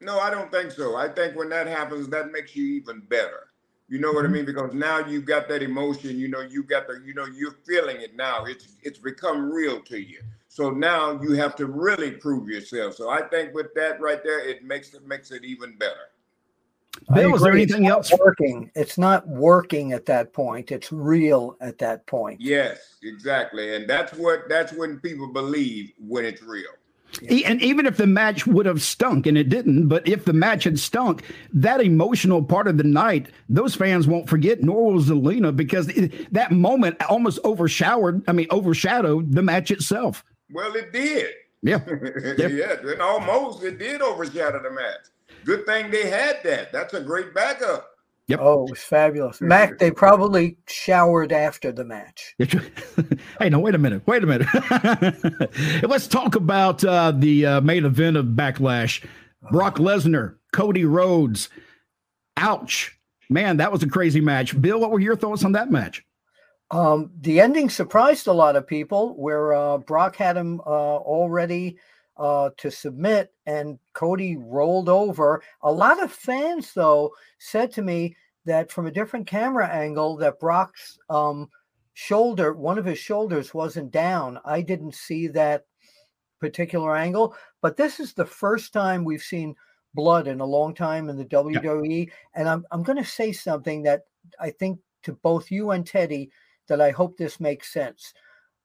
No, 0.00 0.18
I 0.18 0.30
don't 0.30 0.50
think 0.50 0.70
so. 0.70 0.96
I 0.96 1.08
think 1.08 1.36
when 1.36 1.50
that 1.50 1.66
happens, 1.66 2.08
that 2.08 2.32
makes 2.32 2.56
you 2.56 2.64
even 2.74 3.00
better. 3.00 3.49
You 3.90 3.98
know 3.98 4.12
what 4.12 4.24
I 4.24 4.28
mm-hmm. 4.28 4.34
mean? 4.34 4.44
Because 4.46 4.72
now 4.72 5.00
you've 5.00 5.24
got 5.24 5.48
that 5.48 5.62
emotion, 5.62 6.16
you 6.16 6.28
know, 6.28 6.42
you 6.42 6.62
got 6.62 6.86
the, 6.86 7.02
you 7.04 7.12
know, 7.12 7.26
you're 7.26 7.56
feeling 7.66 8.00
it 8.00 8.14
now. 8.14 8.44
It's 8.44 8.68
it's 8.82 9.00
become 9.00 9.50
real 9.50 9.80
to 9.82 10.00
you. 10.00 10.20
So 10.46 10.70
now 10.70 11.20
you 11.20 11.32
have 11.32 11.56
to 11.56 11.66
really 11.66 12.12
prove 12.12 12.48
yourself. 12.48 12.94
So 12.94 13.10
I 13.10 13.22
think 13.22 13.52
with 13.52 13.74
that 13.74 14.00
right 14.00 14.22
there, 14.22 14.48
it 14.48 14.64
makes 14.64 14.94
it 14.94 15.04
makes 15.06 15.32
it 15.32 15.44
even 15.44 15.76
better. 15.76 16.10
Bill, 17.12 17.34
is 17.34 17.42
there 17.42 17.52
anything 17.52 17.88
else 17.88 18.12
working? 18.16 18.70
It's 18.76 18.96
not 18.96 19.26
working 19.26 19.92
at 19.92 20.06
that 20.06 20.32
point. 20.32 20.70
It's 20.70 20.92
real 20.92 21.56
at 21.60 21.78
that 21.78 22.06
point. 22.06 22.40
Yes, 22.40 22.96
exactly. 23.02 23.74
And 23.74 23.88
that's 23.88 24.12
what 24.12 24.48
that's 24.48 24.72
when 24.72 25.00
people 25.00 25.32
believe 25.32 25.92
when 25.98 26.24
it's 26.24 26.42
real. 26.42 26.70
And 27.28 27.60
even 27.60 27.86
if 27.86 27.96
the 27.96 28.06
match 28.06 28.46
would 28.46 28.66
have 28.66 28.80
stunk, 28.80 29.26
and 29.26 29.36
it 29.36 29.48
didn't, 29.48 29.88
but 29.88 30.06
if 30.06 30.24
the 30.24 30.32
match 30.32 30.64
had 30.64 30.78
stunk, 30.78 31.24
that 31.52 31.80
emotional 31.80 32.42
part 32.42 32.68
of 32.68 32.76
the 32.76 32.84
night, 32.84 33.28
those 33.48 33.74
fans 33.74 34.06
won't 34.06 34.28
forget, 34.28 34.62
nor 34.62 34.92
will 34.92 35.00
Zelina, 35.00 35.54
because 35.54 35.88
it, 35.88 36.32
that 36.32 36.52
moment 36.52 36.96
almost 37.08 37.40
overshadowed, 37.44 38.22
I 38.28 38.32
mean, 38.32 38.46
overshadowed 38.50 39.32
the 39.32 39.42
match 39.42 39.70
itself. 39.70 40.24
Well, 40.52 40.74
it 40.74 40.92
did. 40.92 41.26
Yeah. 41.62 41.80
yeah. 42.38 42.76
And 42.82 43.02
almost 43.02 43.62
it 43.62 43.78
did 43.78 44.00
overshadow 44.00 44.62
the 44.62 44.70
match. 44.70 45.00
Good 45.44 45.66
thing 45.66 45.90
they 45.90 46.08
had 46.08 46.38
that. 46.44 46.72
That's 46.72 46.94
a 46.94 47.00
great 47.00 47.34
backup. 47.34 47.89
Yep. 48.30 48.40
Oh, 48.40 48.64
it 48.64 48.70
was 48.70 48.80
fabulous. 48.80 49.40
Mac, 49.40 49.78
they 49.78 49.90
probably 49.90 50.56
showered 50.68 51.32
after 51.32 51.72
the 51.72 51.84
match. 51.84 52.34
hey, 52.38 53.50
no, 53.50 53.58
wait 53.58 53.74
a 53.74 53.78
minute. 53.78 54.06
Wait 54.06 54.22
a 54.22 54.26
minute. 54.26 54.46
Let's 55.88 56.06
talk 56.06 56.36
about 56.36 56.84
uh, 56.84 57.10
the 57.10 57.46
uh, 57.46 57.60
main 57.60 57.84
event 57.84 58.16
of 58.16 58.26
Backlash. 58.26 59.04
Brock 59.50 59.78
Lesnar, 59.78 60.36
Cody 60.52 60.84
Rhodes. 60.84 61.48
Ouch. 62.36 62.96
Man, 63.28 63.56
that 63.56 63.72
was 63.72 63.82
a 63.82 63.88
crazy 63.88 64.20
match. 64.20 64.60
Bill, 64.60 64.78
what 64.78 64.92
were 64.92 65.00
your 65.00 65.16
thoughts 65.16 65.44
on 65.44 65.52
that 65.52 65.70
match? 65.70 66.04
Um, 66.70 67.10
the 67.20 67.40
ending 67.40 67.68
surprised 67.68 68.28
a 68.28 68.32
lot 68.32 68.54
of 68.54 68.66
people, 68.66 69.16
where 69.16 69.54
uh, 69.54 69.78
Brock 69.78 70.14
had 70.14 70.36
him 70.36 70.60
uh, 70.60 70.98
already 70.98 71.78
uh, 72.20 72.50
to 72.58 72.70
submit, 72.70 73.32
and 73.46 73.78
Cody 73.94 74.36
rolled 74.36 74.90
over. 74.90 75.42
A 75.62 75.72
lot 75.72 76.02
of 76.02 76.12
fans, 76.12 76.74
though, 76.74 77.12
said 77.38 77.72
to 77.72 77.82
me 77.82 78.14
that 78.44 78.70
from 78.70 78.86
a 78.86 78.90
different 78.90 79.26
camera 79.26 79.66
angle, 79.66 80.16
that 80.18 80.38
Brock's 80.38 80.98
um, 81.08 81.48
shoulder, 81.94 82.52
one 82.52 82.76
of 82.76 82.84
his 82.84 82.98
shoulders, 82.98 83.54
wasn't 83.54 83.90
down. 83.90 84.38
I 84.44 84.60
didn't 84.60 84.94
see 84.94 85.28
that 85.28 85.64
particular 86.40 86.94
angle, 86.94 87.34
but 87.62 87.76
this 87.76 88.00
is 88.00 88.12
the 88.12 88.26
first 88.26 88.74
time 88.74 89.02
we've 89.02 89.22
seen 89.22 89.56
blood 89.94 90.28
in 90.28 90.40
a 90.40 90.46
long 90.46 90.74
time 90.74 91.08
in 91.08 91.16
the 91.16 91.24
WWE. 91.24 92.06
Yeah. 92.06 92.12
And 92.34 92.48
I'm 92.48 92.66
I'm 92.70 92.82
going 92.82 92.98
to 92.98 93.04
say 93.04 93.32
something 93.32 93.82
that 93.84 94.02
I 94.38 94.50
think 94.50 94.78
to 95.04 95.14
both 95.14 95.50
you 95.50 95.70
and 95.70 95.86
Teddy 95.86 96.30
that 96.68 96.82
I 96.82 96.90
hope 96.90 97.16
this 97.16 97.40
makes 97.40 97.72
sense. 97.72 98.12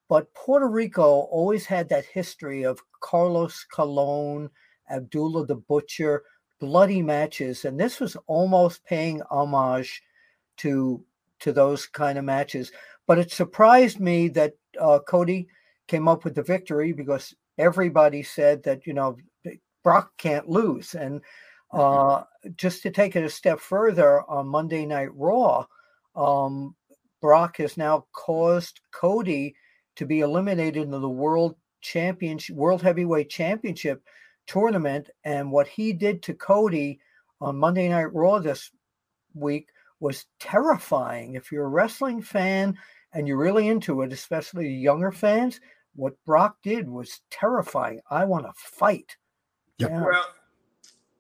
But 0.07 0.33
Puerto 0.33 0.67
Rico 0.67 1.03
always 1.03 1.65
had 1.65 1.89
that 1.89 2.05
history 2.05 2.63
of 2.63 2.79
Carlos 3.01 3.65
Colon, 3.71 4.49
Abdullah 4.89 5.45
the 5.47 5.55
Butcher, 5.55 6.23
bloody 6.59 7.01
matches, 7.01 7.65
and 7.65 7.79
this 7.79 7.99
was 7.99 8.15
almost 8.27 8.85
paying 8.85 9.21
homage 9.29 10.01
to 10.57 11.03
to 11.39 11.51
those 11.51 11.85
kind 11.85 12.17
of 12.17 12.25
matches. 12.25 12.71
But 13.07 13.19
it 13.19 13.31
surprised 13.31 13.99
me 13.99 14.29
that 14.29 14.53
uh, 14.79 14.99
Cody 14.99 15.47
came 15.87 16.07
up 16.07 16.23
with 16.23 16.35
the 16.35 16.43
victory 16.43 16.91
because 16.93 17.33
everybody 17.57 18.23
said 18.23 18.63
that 18.63 18.85
you 18.85 18.93
know 18.93 19.17
Brock 19.83 20.11
can't 20.17 20.47
lose, 20.47 20.95
and 20.95 21.21
mm-hmm. 21.73 21.79
uh, 21.79 22.23
just 22.57 22.83
to 22.83 22.91
take 22.91 23.15
it 23.15 23.23
a 23.23 23.29
step 23.29 23.59
further 23.59 24.21
on 24.29 24.47
Monday 24.47 24.85
Night 24.85 25.13
Raw, 25.13 25.65
um, 26.15 26.75
Brock 27.21 27.57
has 27.57 27.75
now 27.75 28.05
caused 28.13 28.81
Cody 28.91 29.55
to 29.95 30.05
be 30.05 30.21
eliminated 30.21 30.83
in 30.83 30.91
the 30.91 31.09
world 31.09 31.55
championship, 31.81 32.55
world 32.55 32.81
heavyweight 32.81 33.29
championship 33.29 34.03
tournament. 34.47 35.09
And 35.23 35.51
what 35.51 35.67
he 35.67 35.93
did 35.93 36.23
to 36.23 36.33
Cody 36.33 36.99
on 37.41 37.57
Monday 37.57 37.89
Night 37.89 38.13
Raw 38.13 38.39
this 38.39 38.71
week 39.33 39.69
was 39.99 40.25
terrifying. 40.39 41.35
If 41.35 41.51
you're 41.51 41.65
a 41.65 41.69
wrestling 41.69 42.21
fan 42.21 42.77
and 43.13 43.27
you're 43.27 43.37
really 43.37 43.67
into 43.67 44.01
it, 44.01 44.11
especially 44.11 44.69
younger 44.73 45.11
fans, 45.11 45.59
what 45.95 46.13
Brock 46.25 46.57
did 46.61 46.89
was 46.89 47.21
terrifying. 47.29 48.01
I 48.09 48.25
want 48.25 48.45
to 48.45 48.53
fight. 48.55 49.15
Yep. 49.77 49.89
Yeah. 49.89 50.03
Well, 50.03 50.25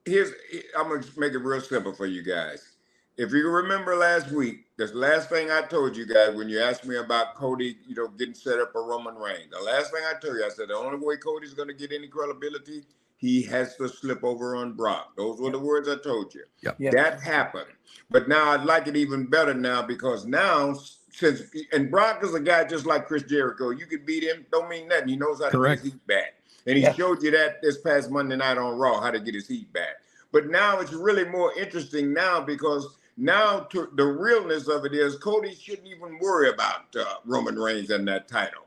here's 0.05 0.31
I'm 0.77 0.89
gonna 0.89 1.05
make 1.17 1.33
it 1.33 1.39
real 1.39 1.61
simple 1.61 1.93
for 1.93 2.05
you 2.05 2.23
guys. 2.23 2.74
If 3.17 3.31
you 3.31 3.49
remember 3.49 3.95
last 3.95 4.29
week, 4.31 4.65
the 4.75 4.87
last 4.87 5.29
thing 5.29 5.49
I 5.49 5.61
told 5.61 5.95
you 5.95 6.05
guys 6.05 6.35
when 6.35 6.49
you 6.49 6.59
asked 6.59 6.85
me 6.85 6.97
about 6.97 7.35
Cody, 7.35 7.77
you 7.87 7.95
know, 7.95 8.09
getting 8.09 8.35
set 8.35 8.59
up 8.59 8.75
a 8.75 8.81
Roman 8.81 9.15
Reigns, 9.15 9.51
the 9.51 9.61
last 9.61 9.91
thing 9.91 10.03
I 10.03 10.19
told 10.19 10.35
you, 10.35 10.45
I 10.45 10.49
said 10.49 10.67
the 10.67 10.75
only 10.75 10.97
way 10.97 11.15
Cody's 11.15 11.53
gonna 11.53 11.73
get 11.73 11.93
any 11.93 12.07
credibility, 12.07 12.83
he 13.15 13.41
has 13.43 13.77
to 13.77 13.87
slip 13.87 14.21
over 14.25 14.57
on 14.57 14.73
Brock. 14.73 15.15
Those 15.15 15.39
were 15.39 15.49
the 15.49 15.59
words 15.59 15.87
I 15.87 15.95
told 15.95 16.33
you. 16.33 16.43
Yep. 16.61 16.75
Yep. 16.77 16.93
That 16.93 17.21
happened. 17.21 17.67
But 18.09 18.27
now 18.27 18.51
I'd 18.51 18.65
like 18.65 18.87
it 18.87 18.97
even 18.97 19.27
better 19.27 19.53
now 19.53 19.81
because 19.81 20.25
now 20.25 20.77
since 21.09 21.41
and 21.71 21.89
Brock 21.89 22.21
is 22.21 22.33
a 22.33 22.39
guy 22.41 22.65
just 22.65 22.85
like 22.85 23.07
Chris 23.07 23.23
Jericho. 23.23 23.69
You 23.69 23.85
could 23.85 24.05
beat 24.05 24.23
him, 24.23 24.45
don't 24.51 24.67
mean 24.67 24.89
nothing. 24.89 25.07
He 25.07 25.15
knows 25.15 25.41
how 25.41 25.49
Correct. 25.49 25.83
to 25.83 25.89
get 25.89 25.93
his 25.93 25.93
heat 25.93 26.07
back. 26.07 26.33
And 26.67 26.75
he 26.75 26.83
yeah. 26.83 26.91
showed 26.91 27.23
you 27.23 27.31
that 27.31 27.61
this 27.61 27.77
past 27.77 28.11
Monday 28.11 28.35
night 28.35 28.57
on 28.57 28.77
Raw, 28.77 28.99
how 28.99 29.11
to 29.11 29.21
get 29.21 29.35
his 29.35 29.47
heat 29.47 29.71
back. 29.71 30.01
But 30.33 30.47
now 30.47 30.79
it's 30.79 30.91
really 30.91 31.23
more 31.23 31.57
interesting 31.57 32.11
now 32.11 32.41
because 32.41 32.97
now 33.17 33.61
to, 33.71 33.89
the 33.95 34.05
realness 34.05 34.67
of 34.67 34.85
it 34.85 34.93
is 34.93 35.15
Cody 35.17 35.55
shouldn't 35.55 35.87
even 35.87 36.19
worry 36.19 36.49
about 36.49 36.95
uh, 36.97 37.05
Roman 37.25 37.57
Reigns 37.57 37.89
and 37.89 38.07
that 38.07 38.27
title. 38.27 38.63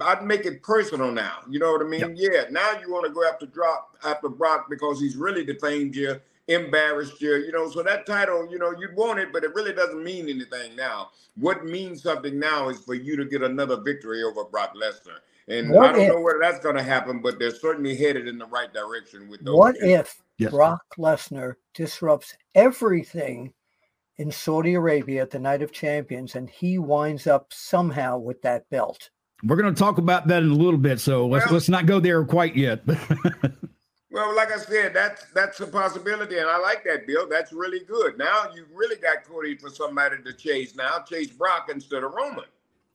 I'd 0.00 0.24
make 0.24 0.46
it 0.46 0.62
personal 0.62 1.10
now. 1.10 1.38
You 1.48 1.58
know 1.58 1.72
what 1.72 1.80
I 1.80 1.84
mean? 1.84 2.00
Yep. 2.00 2.12
Yeah. 2.16 2.44
Now 2.50 2.78
you 2.80 2.92
want 2.92 3.06
to 3.06 3.12
go 3.12 3.28
after 3.28 3.46
drop 3.46 3.96
after 4.04 4.28
Brock 4.28 4.66
because 4.70 5.00
he's 5.00 5.16
really 5.16 5.44
defamed 5.44 5.96
you 5.96 6.20
embarrassed 6.48 7.20
you, 7.20 7.36
you 7.36 7.52
know. 7.52 7.70
So 7.70 7.82
that 7.82 8.06
title, 8.06 8.48
you 8.50 8.58
know, 8.58 8.74
you'd 8.78 8.96
want 8.96 9.18
it, 9.18 9.32
but 9.32 9.44
it 9.44 9.54
really 9.54 9.72
doesn't 9.72 10.02
mean 10.02 10.28
anything 10.28 10.76
now. 10.76 11.10
What 11.36 11.64
means 11.64 12.02
something 12.02 12.38
now 12.38 12.68
is 12.68 12.78
for 12.80 12.94
you 12.94 13.16
to 13.16 13.24
get 13.24 13.42
another 13.42 13.80
victory 13.80 14.22
over 14.22 14.44
Brock 14.44 14.74
Lesnar. 14.74 15.18
And 15.48 15.70
what 15.70 15.90
I 15.90 15.92
don't 15.92 16.00
if, 16.02 16.08
know 16.08 16.20
where 16.20 16.40
that's 16.40 16.60
going 16.60 16.76
to 16.76 16.82
happen, 16.82 17.20
but 17.20 17.38
they're 17.38 17.54
certainly 17.54 17.96
headed 17.96 18.28
in 18.28 18.38
the 18.38 18.46
right 18.46 18.72
direction 18.72 19.28
with 19.28 19.44
those. 19.44 19.56
What 19.56 19.76
if 19.80 20.22
yes. 20.38 20.50
Brock 20.50 20.84
Lesnar 20.96 21.54
disrupts 21.74 22.36
everything 22.54 23.52
in 24.18 24.30
Saudi 24.30 24.74
Arabia 24.74 25.22
at 25.22 25.30
the 25.30 25.38
Night 25.38 25.62
of 25.62 25.72
Champions 25.72 26.34
and 26.34 26.48
he 26.48 26.78
winds 26.78 27.26
up 27.26 27.52
somehow 27.52 28.18
with 28.18 28.42
that 28.42 28.68
belt? 28.70 29.10
We're 29.44 29.56
going 29.56 29.74
to 29.74 29.78
talk 29.78 29.98
about 29.98 30.28
that 30.28 30.42
in 30.42 30.50
a 30.50 30.54
little 30.54 30.78
bit, 30.78 31.00
so 31.00 31.26
let's 31.26 31.46
well, 31.46 31.54
let's 31.54 31.68
not 31.68 31.86
go 31.86 31.98
there 31.98 32.24
quite 32.24 32.56
yet. 32.56 32.82
Well, 34.12 34.36
like 34.36 34.52
I 34.52 34.58
said, 34.58 34.92
that's 34.92 35.24
that's 35.32 35.58
a 35.60 35.66
possibility, 35.66 36.36
and 36.36 36.46
I 36.46 36.58
like 36.58 36.84
that, 36.84 37.06
Bill. 37.06 37.26
That's 37.26 37.50
really 37.50 37.80
good. 37.80 38.18
Now 38.18 38.50
you 38.54 38.66
really 38.70 38.96
got 38.96 39.24
Cody 39.24 39.56
for 39.56 39.70
somebody 39.70 40.16
to 40.22 40.34
chase. 40.34 40.76
Now 40.76 40.98
chase 40.98 41.28
Brock 41.28 41.70
instead 41.72 42.04
of 42.04 42.12
Roman. 42.12 42.44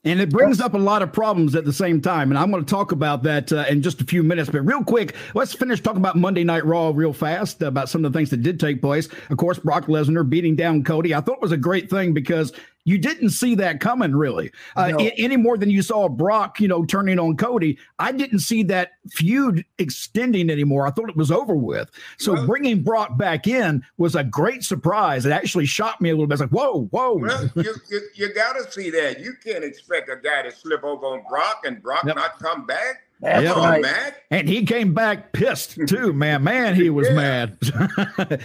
And 0.04 0.22
it 0.22 0.30
brings 0.30 0.62
up 0.62 0.74
a 0.74 0.78
lot 0.78 1.02
of 1.02 1.12
problems 1.12 1.56
at 1.56 1.66
the 1.66 1.74
same 1.74 2.02
time. 2.02 2.32
And 2.32 2.38
I'm 2.38 2.50
going 2.50 2.64
to 2.64 2.70
talk 2.70 2.92
about 2.92 3.24
that 3.24 3.52
uh, 3.52 3.66
in 3.68 3.82
just 3.82 4.00
a 4.00 4.06
few 4.06 4.24
minutes. 4.24 4.50
But 4.50 4.62
real 4.62 4.84
quick, 4.84 5.16
let's 5.34 5.54
finish 5.54 5.82
talking 5.82 6.00
about 6.00 6.16
Monday 6.16 6.44
Night 6.44 6.66
Raw 6.66 6.92
real 6.96 7.14
fast 7.14 7.62
about 7.62 7.90
some 7.90 8.06
of 8.06 8.14
the 8.14 8.18
things 8.18 8.30
that 8.30 8.42
did 8.42 8.60
take 8.60 8.82
place. 8.82 9.10
Of 9.30 9.38
course, 9.38 9.60
Brock 9.60 9.88
Lesnar 9.88 10.30
beating 10.30 10.56
down 10.56 10.84
Cody. 10.84 11.14
I 11.14 11.20
thought 11.22 11.38
it 11.38 11.42
was 11.42 11.52
a 11.52 11.58
great 11.58 11.90
thing 11.90 12.14
because 12.14 12.54
you 12.88 12.98
didn't 12.98 13.32
see 13.32 13.54
that 13.54 13.82
coming 13.82 14.16
really 14.16 14.50
uh, 14.78 14.88
no. 14.88 15.12
any 15.18 15.36
more 15.36 15.58
than 15.58 15.70
you 15.70 15.82
saw 15.82 16.08
Brock, 16.08 16.62
you 16.62 16.70
know, 16.70 16.86
turning 16.86 17.20
on 17.20 17.36
Cody. 17.36 17.78
I 18.00 18.14
didn't 18.14 18.40
see 18.40 18.64
that 18.64 18.94
feud 19.10 19.66
extending 19.78 20.50
anymore. 20.50 20.88
I 20.88 20.92
thought 20.92 21.10
it 21.10 21.18
was 21.18 21.30
over 21.30 21.54
with. 21.54 21.92
So 22.18 22.32
well, 22.32 22.46
bringing 22.48 22.84
Brock 22.84 23.18
back 23.18 23.46
in 23.46 23.84
was 23.98 24.16
a 24.16 24.24
great 24.24 24.64
surprise. 24.64 25.26
It 25.26 25.34
actually 25.34 25.66
shocked 25.66 26.00
me 26.00 26.12
a 26.12 26.14
little 26.14 26.28
bit. 26.28 26.36
It's 26.36 26.42
like, 26.42 26.52
whoa, 26.52 26.86
whoa. 26.86 27.16
Well, 27.16 27.50
you, 27.56 27.76
you, 27.90 28.02
you 28.16 28.34
got 28.34 28.54
to 28.54 28.72
see 28.72 28.90
that. 28.92 29.20
You 29.20 29.34
can't 29.46 29.66
expect 29.66 30.10
a 30.10 30.16
guy 30.16 30.44
to 30.44 30.52
slip 30.52 30.86
over 30.86 31.08
on 31.08 31.24
Brock 31.30 31.66
and 31.66 31.84
Brock 31.84 32.06
yep. 32.06 32.16
not 32.16 32.40
come 32.40 32.66
back. 32.66 33.07
That's 33.22 33.44
yep. 33.44 33.56
right. 33.56 34.14
And 34.30 34.48
he 34.48 34.66
came 34.66 34.94
back 34.94 35.34
pissed 35.34 35.78
too, 35.88 36.14
man. 36.14 36.44
Man, 36.44 36.76
he 36.76 36.90
was 36.90 37.08
yeah. 37.08 37.16
mad. 37.16 37.58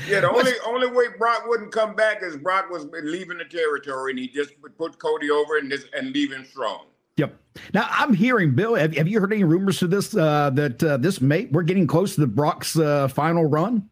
yeah, 0.09 0.21
the 0.21 0.31
only 0.33 0.53
only 0.67 0.87
way 0.87 1.07
Brock 1.19 1.45
wouldn't 1.47 1.73
come 1.73 1.95
back 1.95 2.23
is 2.23 2.37
Brock 2.37 2.71
was 2.71 2.87
leaving 3.03 3.39
the 3.39 3.45
territory 3.45 4.13
and 4.13 4.19
he 4.19 4.29
just 4.29 4.53
put 4.79 4.99
Cody 4.99 5.31
over 5.31 5.59
and 5.59 5.71
this 5.71 5.85
and 5.93 6.13
leave 6.13 6.33
him 6.33 6.45
strong. 6.45 6.87
Yep. 7.17 7.37
Now 7.75 7.87
I'm 7.91 8.15
hearing, 8.15 8.55
Bill. 8.55 8.75
Have, 8.75 8.97
have 8.97 9.09
you 9.09 9.21
heard 9.21 9.33
any 9.33 9.45
rumors 9.45 9.79
to 9.81 9.87
this 9.87 10.17
uh, 10.17 10.51
that 10.51 10.83
uh, 10.83 10.97
this 10.97 11.21
mate 11.21 11.53
we're 11.53 11.63
getting 11.63 11.87
close 11.87 12.15
to 12.15 12.23
the 12.23 12.27
Brock's 12.27 12.79
uh, 12.79 13.09
final 13.09 13.45
run? 13.45 13.91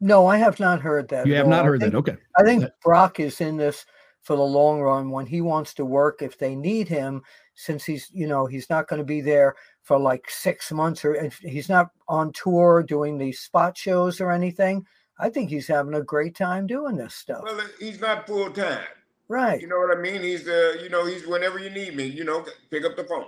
No, 0.00 0.26
I 0.26 0.36
have 0.38 0.58
not 0.60 0.80
heard 0.80 1.08
that. 1.08 1.26
You 1.26 1.34
have 1.36 1.48
not 1.48 1.64
heard 1.64 1.80
think, 1.80 1.92
that. 1.92 1.98
Okay. 1.98 2.16
I 2.36 2.42
think 2.42 2.64
Brock 2.82 3.20
is 3.20 3.40
in 3.40 3.56
this 3.56 3.86
for 4.22 4.36
the 4.36 4.42
long 4.42 4.80
run 4.80 5.10
when 5.10 5.24
he 5.24 5.40
wants 5.40 5.72
to 5.74 5.84
work. 5.84 6.20
If 6.20 6.38
they 6.38 6.54
need 6.54 6.88
him, 6.88 7.22
since 7.56 7.84
he's 7.84 8.08
you 8.12 8.28
know 8.28 8.46
he's 8.46 8.70
not 8.70 8.86
going 8.86 8.98
to 8.98 9.04
be 9.04 9.20
there 9.20 9.56
for 9.82 9.98
like 9.98 10.30
six 10.30 10.70
months 10.70 11.04
or 11.04 11.30
he's 11.42 11.68
not 11.68 11.90
on 12.06 12.32
tour 12.32 12.84
doing 12.86 13.18
these 13.18 13.40
spot 13.40 13.76
shows 13.76 14.20
or 14.20 14.30
anything. 14.30 14.86
I 15.18 15.30
think 15.30 15.48
he's 15.50 15.66
having 15.66 15.94
a 15.94 16.02
great 16.02 16.36
time 16.36 16.66
doing 16.66 16.96
this 16.96 17.14
stuff. 17.14 17.42
Well, 17.42 17.58
he's 17.80 18.00
not 18.00 18.26
full 18.26 18.50
time. 18.50 18.84
Right. 19.28 19.60
You 19.60 19.66
know 19.66 19.78
what 19.78 19.96
I 19.96 20.00
mean? 20.00 20.22
He's 20.22 20.46
uh, 20.46 20.76
you 20.82 20.88
know, 20.88 21.04
he's 21.04 21.26
whenever 21.26 21.58
you 21.58 21.70
need 21.70 21.96
me, 21.96 22.04
you 22.04 22.24
know, 22.24 22.44
pick 22.70 22.84
up 22.84 22.96
the 22.96 23.04
phone. 23.04 23.26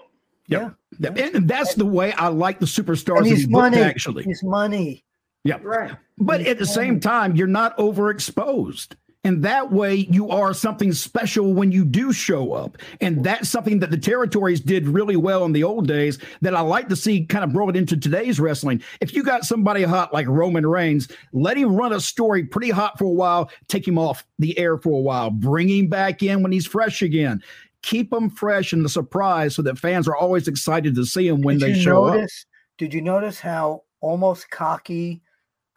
Yep. 0.48 0.74
Yeah. 1.00 1.10
And 1.10 1.48
that's 1.48 1.74
the 1.74 1.84
way 1.84 2.12
I 2.12 2.28
like 2.28 2.60
the 2.60 2.66
superstars. 2.66 3.18
And 3.18 3.26
he's 3.26 3.48
money. 3.48 3.80
Actually, 3.80 4.24
he's 4.24 4.42
money. 4.42 5.04
Yeah. 5.44 5.58
Right. 5.62 5.96
But 6.18 6.40
he's 6.40 6.50
at 6.50 6.58
the 6.58 6.64
money. 6.64 6.74
same 6.74 7.00
time, 7.00 7.36
you're 7.36 7.46
not 7.46 7.76
overexposed. 7.78 8.94
And 9.28 9.42
that 9.44 9.70
way, 9.70 9.94
you 9.94 10.30
are 10.30 10.54
something 10.54 10.90
special 10.90 11.52
when 11.52 11.70
you 11.70 11.84
do 11.84 12.14
show 12.14 12.54
up. 12.54 12.78
And 13.02 13.22
that's 13.22 13.50
something 13.50 13.78
that 13.80 13.90
the 13.90 13.98
territories 13.98 14.58
did 14.58 14.88
really 14.88 15.16
well 15.16 15.44
in 15.44 15.52
the 15.52 15.64
old 15.64 15.86
days 15.86 16.18
that 16.40 16.54
I 16.54 16.62
like 16.62 16.88
to 16.88 16.96
see 16.96 17.26
kind 17.26 17.44
of 17.44 17.52
brought 17.52 17.76
into 17.76 17.94
today's 17.94 18.40
wrestling. 18.40 18.82
If 19.02 19.12
you 19.12 19.22
got 19.22 19.44
somebody 19.44 19.82
hot 19.82 20.14
like 20.14 20.26
Roman 20.28 20.66
Reigns, 20.66 21.08
let 21.34 21.58
him 21.58 21.76
run 21.76 21.92
a 21.92 22.00
story 22.00 22.46
pretty 22.46 22.70
hot 22.70 22.96
for 22.96 23.04
a 23.04 23.10
while, 23.10 23.50
take 23.68 23.86
him 23.86 23.98
off 23.98 24.26
the 24.38 24.58
air 24.58 24.78
for 24.78 24.98
a 24.98 25.02
while, 25.02 25.28
bring 25.28 25.68
him 25.68 25.88
back 25.88 26.22
in 26.22 26.42
when 26.42 26.50
he's 26.50 26.66
fresh 26.66 27.02
again. 27.02 27.42
Keep 27.82 28.10
him 28.10 28.30
fresh 28.30 28.72
and 28.72 28.82
the 28.82 28.88
surprise 28.88 29.54
so 29.54 29.60
that 29.60 29.78
fans 29.78 30.08
are 30.08 30.16
always 30.16 30.48
excited 30.48 30.94
to 30.94 31.04
see 31.04 31.28
him 31.28 31.42
when 31.42 31.58
did 31.58 31.74
they 31.74 31.78
show 31.78 32.06
notice, 32.06 32.46
up. 32.48 32.78
Did 32.78 32.94
you 32.94 33.02
notice 33.02 33.40
how 33.40 33.82
almost 34.00 34.50
cocky 34.50 35.20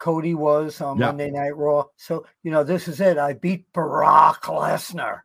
Cody 0.02 0.34
was 0.34 0.80
on 0.80 0.98
yep. 0.98 1.10
Monday 1.10 1.30
Night 1.30 1.56
Raw. 1.56 1.84
So, 1.96 2.26
you 2.42 2.50
know, 2.50 2.64
this 2.64 2.88
is 2.88 3.00
it. 3.00 3.18
I 3.18 3.34
beat 3.34 3.72
Brock 3.72 4.46
Lesnar. 4.46 5.20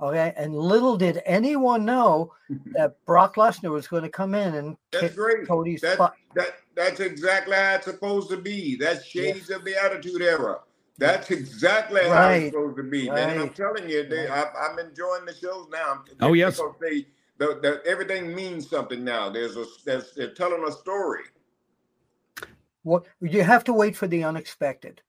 Okay. 0.00 0.34
And 0.36 0.52
little 0.52 0.96
did 0.96 1.22
anyone 1.24 1.84
know 1.84 2.32
that 2.72 2.96
Brock 3.06 3.36
Lesnar 3.36 3.70
was 3.70 3.86
going 3.86 4.02
to 4.02 4.08
come 4.08 4.34
in 4.34 4.56
and 4.56 4.76
that's 4.90 5.14
great. 5.14 5.46
Cody's 5.46 5.80
that, 5.82 5.98
butt. 5.98 6.14
That, 6.34 6.56
that's 6.74 6.98
exactly 6.98 7.54
how 7.54 7.76
it's 7.76 7.84
supposed 7.84 8.28
to 8.30 8.36
be. 8.36 8.74
That's 8.74 9.04
shades 9.06 9.48
of 9.50 9.64
the 9.64 9.80
Attitude 9.80 10.20
Era. 10.20 10.58
That's 10.98 11.30
exactly 11.30 12.00
right. 12.00 12.10
how 12.10 12.30
it's 12.30 12.46
supposed 12.52 12.78
to 12.78 12.82
be, 12.82 13.08
right. 13.08 13.28
man. 13.28 13.38
I'm 13.38 13.50
telling 13.50 13.88
you, 13.88 14.08
they, 14.08 14.26
I, 14.26 14.42
am 14.42 14.80
enjoying 14.80 15.24
the 15.24 15.34
shows 15.34 15.68
now. 15.70 16.02
Oh 16.20 16.32
yes, 16.32 16.60
they, 16.80 17.06
the, 17.38 17.60
the, 17.62 17.80
everything 17.86 18.34
means 18.34 18.68
something 18.68 19.04
now. 19.04 19.30
There's 19.30 19.56
a, 19.56 19.66
there's, 19.84 20.14
they're 20.16 20.34
telling 20.34 20.64
a 20.66 20.72
story. 20.72 21.22
What 22.86 23.04
you 23.20 23.42
have 23.42 23.64
to 23.64 23.72
wait 23.72 23.96
for 23.96 24.06
the 24.06 24.22
unexpected. 24.22 25.02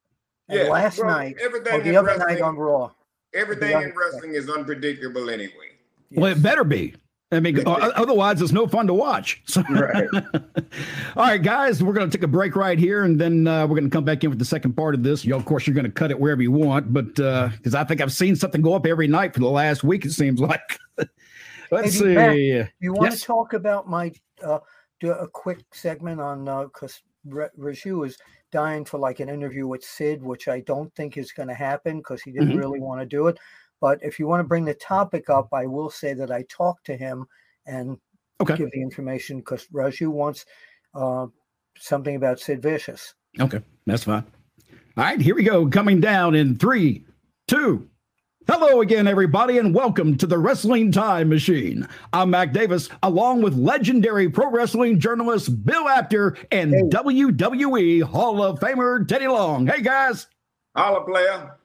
And 0.50 0.62
yeah, 0.62 0.66
last 0.66 0.98
well, 0.98 1.10
night 1.10 1.36
or 1.40 1.60
the 1.80 1.96
other 1.96 2.18
night 2.18 2.42
on 2.42 2.56
Raw. 2.56 2.90
Everything 3.36 3.80
in 3.80 3.94
wrestling 3.96 4.34
is 4.34 4.50
unpredictable 4.50 5.30
anyway. 5.30 5.78
Yes. 6.10 6.20
Well, 6.20 6.32
it 6.32 6.42
better 6.42 6.64
be. 6.64 6.96
I 7.32 7.40
mean, 7.40 7.62
otherwise, 7.68 8.42
it's 8.42 8.52
no 8.52 8.66
fun 8.66 8.88
to 8.88 8.96
watch. 8.96 9.44
right. 9.70 10.08
All 10.14 11.24
right, 11.24 11.38
guys, 11.38 11.84
we're 11.84 11.94
going 11.94 12.10
to 12.10 12.18
take 12.18 12.24
a 12.24 12.28
break 12.28 12.56
right 12.56 12.80
here, 12.80 13.04
and 13.04 13.22
then 13.22 13.46
uh, 13.46 13.68
we're 13.68 13.76
going 13.76 13.92
to 13.92 13.96
come 13.96 14.06
back 14.06 14.24
in 14.24 14.32
with 14.32 14.40
the 14.40 14.46
second 14.46 14.74
part 14.74 14.96
of 14.96 15.04
this. 15.04 15.24
You 15.24 15.30
know, 15.30 15.38
of 15.38 15.46
course, 15.46 15.68
you're 15.68 15.76
going 15.76 15.86
to 15.86 15.92
cut 15.92 16.10
it 16.10 16.20
wherever 16.20 16.42
you 16.42 16.52
want, 16.52 16.92
but 16.92 17.14
because 17.14 17.76
uh, 17.76 17.80
I 17.80 17.84
think 17.84 18.02
I've 18.02 18.14
seen 18.14 18.36
something 18.36 18.64
go 18.64 18.74
up 18.74 18.88
every 18.88 19.08
night 19.08 19.36
for 19.36 19.42
the 19.42 19.50
last 19.50 19.84
week, 19.84 20.04
it 20.04 20.14
seems 20.14 20.40
like. 20.40 20.80
Let's 21.70 22.00
hey, 22.00 22.64
see. 22.64 22.70
you 22.80 22.94
want 22.94 23.12
yes. 23.12 23.20
to 23.20 23.26
talk 23.28 23.54
about 23.54 23.88
my 23.88 24.14
uh, 24.44 24.60
do 25.00 25.12
a 25.12 25.28
quick 25.28 25.60
segment 25.72 26.20
on 26.20 26.46
because 26.66 26.96
uh, 26.96 27.10
Raju 27.30 28.08
is 28.08 28.18
dying 28.52 28.86
for 28.86 28.98
like 28.98 29.20
an 29.20 29.30
interview 29.30 29.68
with 29.68 29.84
Sid, 29.84 30.24
which 30.24 30.48
I 30.48 30.62
don't 30.62 30.94
think 30.96 31.18
is 31.18 31.32
going 31.32 31.50
to 31.50 31.56
happen 31.56 31.98
because 31.98 32.22
he 32.22 32.32
didn't 32.32 32.50
mm-hmm. 32.50 32.60
really 32.60 32.80
want 32.80 33.02
to 33.02 33.06
do 33.06 33.28
it. 33.28 33.38
But 33.80 34.00
if 34.02 34.20
you 34.20 34.28
want 34.28 34.40
to 34.40 34.48
bring 34.48 34.66
the 34.66 34.74
topic 34.74 35.30
up, 35.30 35.50
I 35.54 35.66
will 35.66 35.90
say 35.90 36.14
that 36.14 36.32
I 36.32 36.44
talked 36.50 36.86
to 36.88 36.98
him 36.98 37.26
and 37.66 37.98
okay. 38.42 38.56
give 38.56 38.72
the 38.72 38.82
information 38.82 39.40
because 39.40 39.68
Raju 39.68 40.08
wants 40.08 40.46
uh, 40.96 41.28
something 41.78 42.16
about 42.16 42.40
Sid 42.40 42.62
Vicious. 42.62 43.14
Okay, 43.40 43.62
that's 43.86 44.06
fine. 44.06 44.26
All 44.98 45.04
right, 45.04 45.22
here 45.22 45.36
we 45.36 45.44
go. 45.44 45.68
Coming 45.68 46.00
down 46.00 46.34
in 46.34 46.58
three, 46.58 47.06
two, 47.48 47.88
Hello 48.50 48.80
again, 48.80 49.08
everybody, 49.08 49.58
and 49.58 49.76
welcome 49.76 50.16
to 50.16 50.26
the 50.26 50.38
Wrestling 50.38 50.90
Time 50.90 51.28
Machine. 51.28 51.86
I'm 52.14 52.30
Mac 52.30 52.54
Davis, 52.54 52.88
along 53.04 53.42
with 53.42 53.56
legendary 53.56 54.30
pro 54.30 54.50
wrestling 54.50 55.02
journalist 55.02 55.66
Bill 55.66 55.90
Apter 55.90 56.38
and 56.50 56.74
hey. 56.74 56.84
WWE 56.84 58.04
Hall 58.04 58.42
of 58.42 58.58
Famer 58.62 59.06
Teddy 59.06 59.28
Long. 59.28 59.68
Hey, 59.68 59.82
guys. 59.82 60.28
Holla, 60.78 61.04
player. 61.04 61.58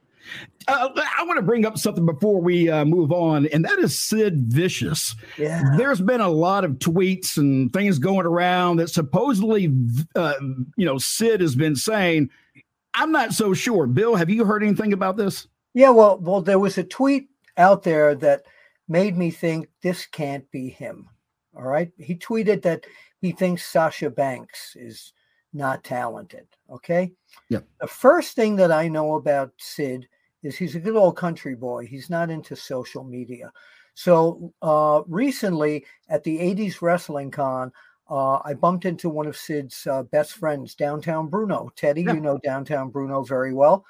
Uh, 0.67 0.89
I 1.19 1.23
want 1.23 1.39
to 1.39 1.43
bring 1.43 1.65
up 1.65 1.79
something 1.79 2.05
before 2.05 2.41
we 2.41 2.69
uh, 2.69 2.85
move 2.85 3.13
on, 3.13 3.47
and 3.47 3.65
that 3.65 3.79
is 3.79 3.97
Sid 3.97 4.53
Vicious. 4.53 5.15
Yeah. 5.39 5.63
There's 5.77 6.01
been 6.01 6.21
a 6.21 6.29
lot 6.29 6.65
of 6.65 6.73
tweets 6.81 7.37
and 7.37 7.73
things 7.73 8.01
going 8.01 8.27
around 8.27 8.79
that 8.79 8.89
supposedly, 8.89 9.73
uh, 10.17 10.35
you 10.77 10.85
know, 10.85 10.99
Sid 10.99 11.43
has 11.43 11.55
been 11.55 11.77
saying. 11.77 12.29
I'm 12.95 13.11
not 13.11 13.33
so 13.33 13.55
sure. 13.55 13.87
Bill, 13.87 14.17
have 14.17 14.29
you 14.29 14.45
heard 14.45 14.63
anything 14.63 14.93
about 14.93 15.17
this? 15.17 15.47
Yeah, 15.75 15.91
well, 15.91 16.19
well, 16.19 16.43
there 16.43 16.59
was 16.59 16.79
a 16.79 16.85
tweet 16.85 17.29
out 17.57 17.83
there 17.83 18.15
that 18.17 18.43
made 18.89 19.17
me 19.17 19.31
think 19.31 19.69
this 19.83 20.07
can't 20.07 20.51
be 20.51 20.69
him. 20.69 21.09
All 21.57 21.63
right, 21.63 21.91
he 21.99 22.15
tweeted 22.15 22.63
that 22.63 22.85
he 23.21 23.33
thinks 23.33 23.65
Sasha 23.65 24.11
Banks 24.11 24.75
is 24.77 25.13
not 25.53 25.85
talented. 25.85 26.47
Okay. 26.71 27.13
Yeah. 27.49 27.61
The 27.81 27.87
first 27.87 28.35
thing 28.35 28.57
that 28.57 28.73
I 28.73 28.89
know 28.89 29.15
about 29.15 29.53
Sid 29.59 30.09
is 30.43 30.57
he's 30.57 30.75
a 30.75 30.81
good 30.81 30.97
old 30.97 31.17
country 31.17 31.55
boy. 31.55 31.87
He's 31.87 32.11
not 32.11 32.31
into 32.31 32.57
social 32.57 33.05
media. 33.05 33.53
So 33.95 34.53
uh, 34.63 35.03
recently 35.07 35.85
at 36.09 36.25
the 36.25 36.39
80s 36.39 36.81
Wrestling 36.81 37.31
Con, 37.31 37.71
uh, 38.11 38.39
I 38.45 38.55
bumped 38.55 38.85
into 38.85 39.09
one 39.09 39.27
of 39.27 39.37
Sid's 39.37 39.87
uh, 39.87 40.03
best 40.05 40.33
friends, 40.33 40.75
Downtown 40.75 41.29
Bruno. 41.29 41.71
Teddy, 41.77 42.03
yeah. 42.03 42.15
you 42.15 42.21
know 42.21 42.39
Downtown 42.39 42.91
Bruno 42.91 43.23
very 43.23 43.53
well. 43.53 43.85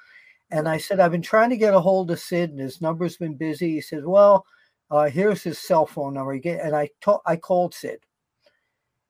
And 0.53 0.69
I 0.69 0.77
said, 0.77 0.99
I've 0.99 1.11
been 1.11 1.23
trying 1.23 1.49
to 1.49 1.57
get 1.57 1.73
a 1.73 1.79
hold 1.79 2.11
of 2.11 2.19
Sid, 2.19 2.51
and 2.51 2.59
his 2.59 2.79
number's 2.79 3.17
been 3.17 3.33
busy. 3.33 3.71
He 3.73 3.81
says, 3.81 4.03
Well, 4.05 4.45
uh, 4.91 5.09
here's 5.09 5.41
his 5.41 5.57
cell 5.57 5.87
phone 5.87 6.13
number. 6.13 6.33
And 6.33 6.75
I 6.75 6.89
ta- 7.01 7.21
I 7.25 7.37
called 7.37 7.73
Sid, 7.73 7.97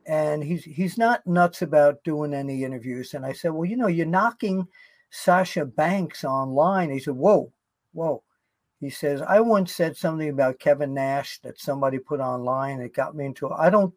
and 0.08 0.42
he's 0.42 0.64
he's 0.64 0.98
not 0.98 1.28
nuts 1.28 1.62
about 1.62 2.02
doing 2.06 2.34
any 2.34 2.64
interviews. 2.64 3.14
And 3.14 3.26
I 3.26 3.34
said, 3.34 3.52
Well, 3.52 3.66
you 3.66 3.76
know, 3.76 3.88
you're 3.88 4.06
knocking 4.06 4.66
Sasha 5.10 5.66
Banks 5.66 6.24
online. 6.24 6.90
He 6.90 7.00
said, 7.00 7.16
Whoa, 7.16 7.52
whoa. 7.92 8.24
He 8.80 8.90
says, 8.90 9.22
I 9.22 9.42
once 9.42 9.76
said 9.76 9.98
something 9.98 10.30
about 10.30 10.60
Kevin 10.60 10.94
Nash 10.94 11.40
that 11.42 11.60
somebody 11.60 12.00
put 12.00 12.22
online. 12.22 12.80
It 12.80 12.94
got 12.94 13.18
me 13.18 13.26
into 13.26 13.50
I 13.50 13.70
don't 13.70 13.94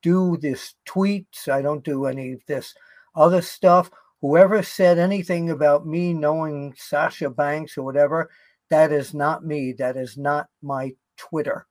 do 0.00 0.38
this 0.38 0.76
tweets. 0.88 1.46
I 1.48 1.60
don't 1.60 1.84
do 1.84 2.06
any 2.06 2.32
of 2.32 2.40
this 2.46 2.74
other 3.14 3.42
stuff 3.42 3.90
whoever 4.20 4.62
said 4.62 4.98
anything 4.98 5.50
about 5.50 5.86
me 5.86 6.12
knowing 6.12 6.74
Sasha 6.76 7.30
Banks 7.30 7.76
or 7.76 7.82
whatever, 7.82 8.30
that 8.70 8.92
is 8.92 9.14
not 9.14 9.44
me. 9.44 9.72
That 9.72 9.96
is 9.96 10.16
not 10.16 10.48
my 10.62 10.92
Twitter. 11.16 11.66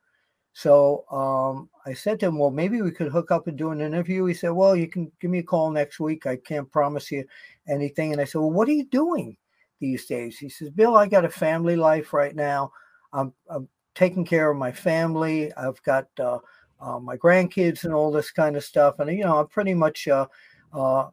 So 0.54 1.04
um, 1.12 1.70
I 1.86 1.94
said 1.94 2.20
to 2.22 2.28
him, 2.28 2.40
Well, 2.40 2.52
maybe 2.52 2.82
we 2.82 2.92
could 2.92 3.12
hook 3.12 3.30
up 3.30 3.48
and 3.48 3.58
do 3.58 3.72
an 3.72 3.82
interview. 3.82 4.26
He 4.26 4.34
said, 4.34 4.52
Well, 4.52 4.76
you 4.76 4.88
can 4.88 5.12
give 5.20 5.30
me 5.30 5.40
a 5.40 5.44
call 5.44 5.70
next 5.70 6.00
week. 6.00 6.26
I 6.26 6.38
can't 6.38 6.72
promise 6.72 7.12
you 7.12 7.26
anything. 7.68 8.14
And 8.14 8.22
I 8.22 8.24
said, 8.24 8.40
Well, 8.40 8.52
what 8.52 8.70
are 8.70 8.74
you 8.74 8.86
doing 8.86 9.36
these 9.82 10.06
days? 10.06 10.38
He 10.38 10.48
says, 10.48 10.70
Bill, 10.70 10.96
I 10.96 11.08
got 11.08 11.26
a 11.26 11.30
family 11.30 11.76
life 11.76 12.14
right 12.14 12.34
now. 12.34 12.72
I'm, 13.12 13.34
I'm 13.50 13.68
taking 13.96 14.26
care 14.26 14.50
of 14.50 14.58
my 14.58 14.72
family. 14.72 15.52
I've 15.56 15.82
got 15.84 16.08
uh, 16.20 16.40
uh, 16.80 17.00
my 17.00 17.18
grandkids 17.18 17.84
and 17.84 17.94
all 17.94 18.12
this 18.12 18.32
kind 18.32 18.56
of 18.56 18.64
stuff. 18.64 19.00
And, 19.00 19.10
you 19.12 19.26
know, 19.26 19.40
I'm 19.40 19.48
pretty 19.48 19.74
much 19.74 20.08
uh, 20.08 20.28
uh 20.72 21.10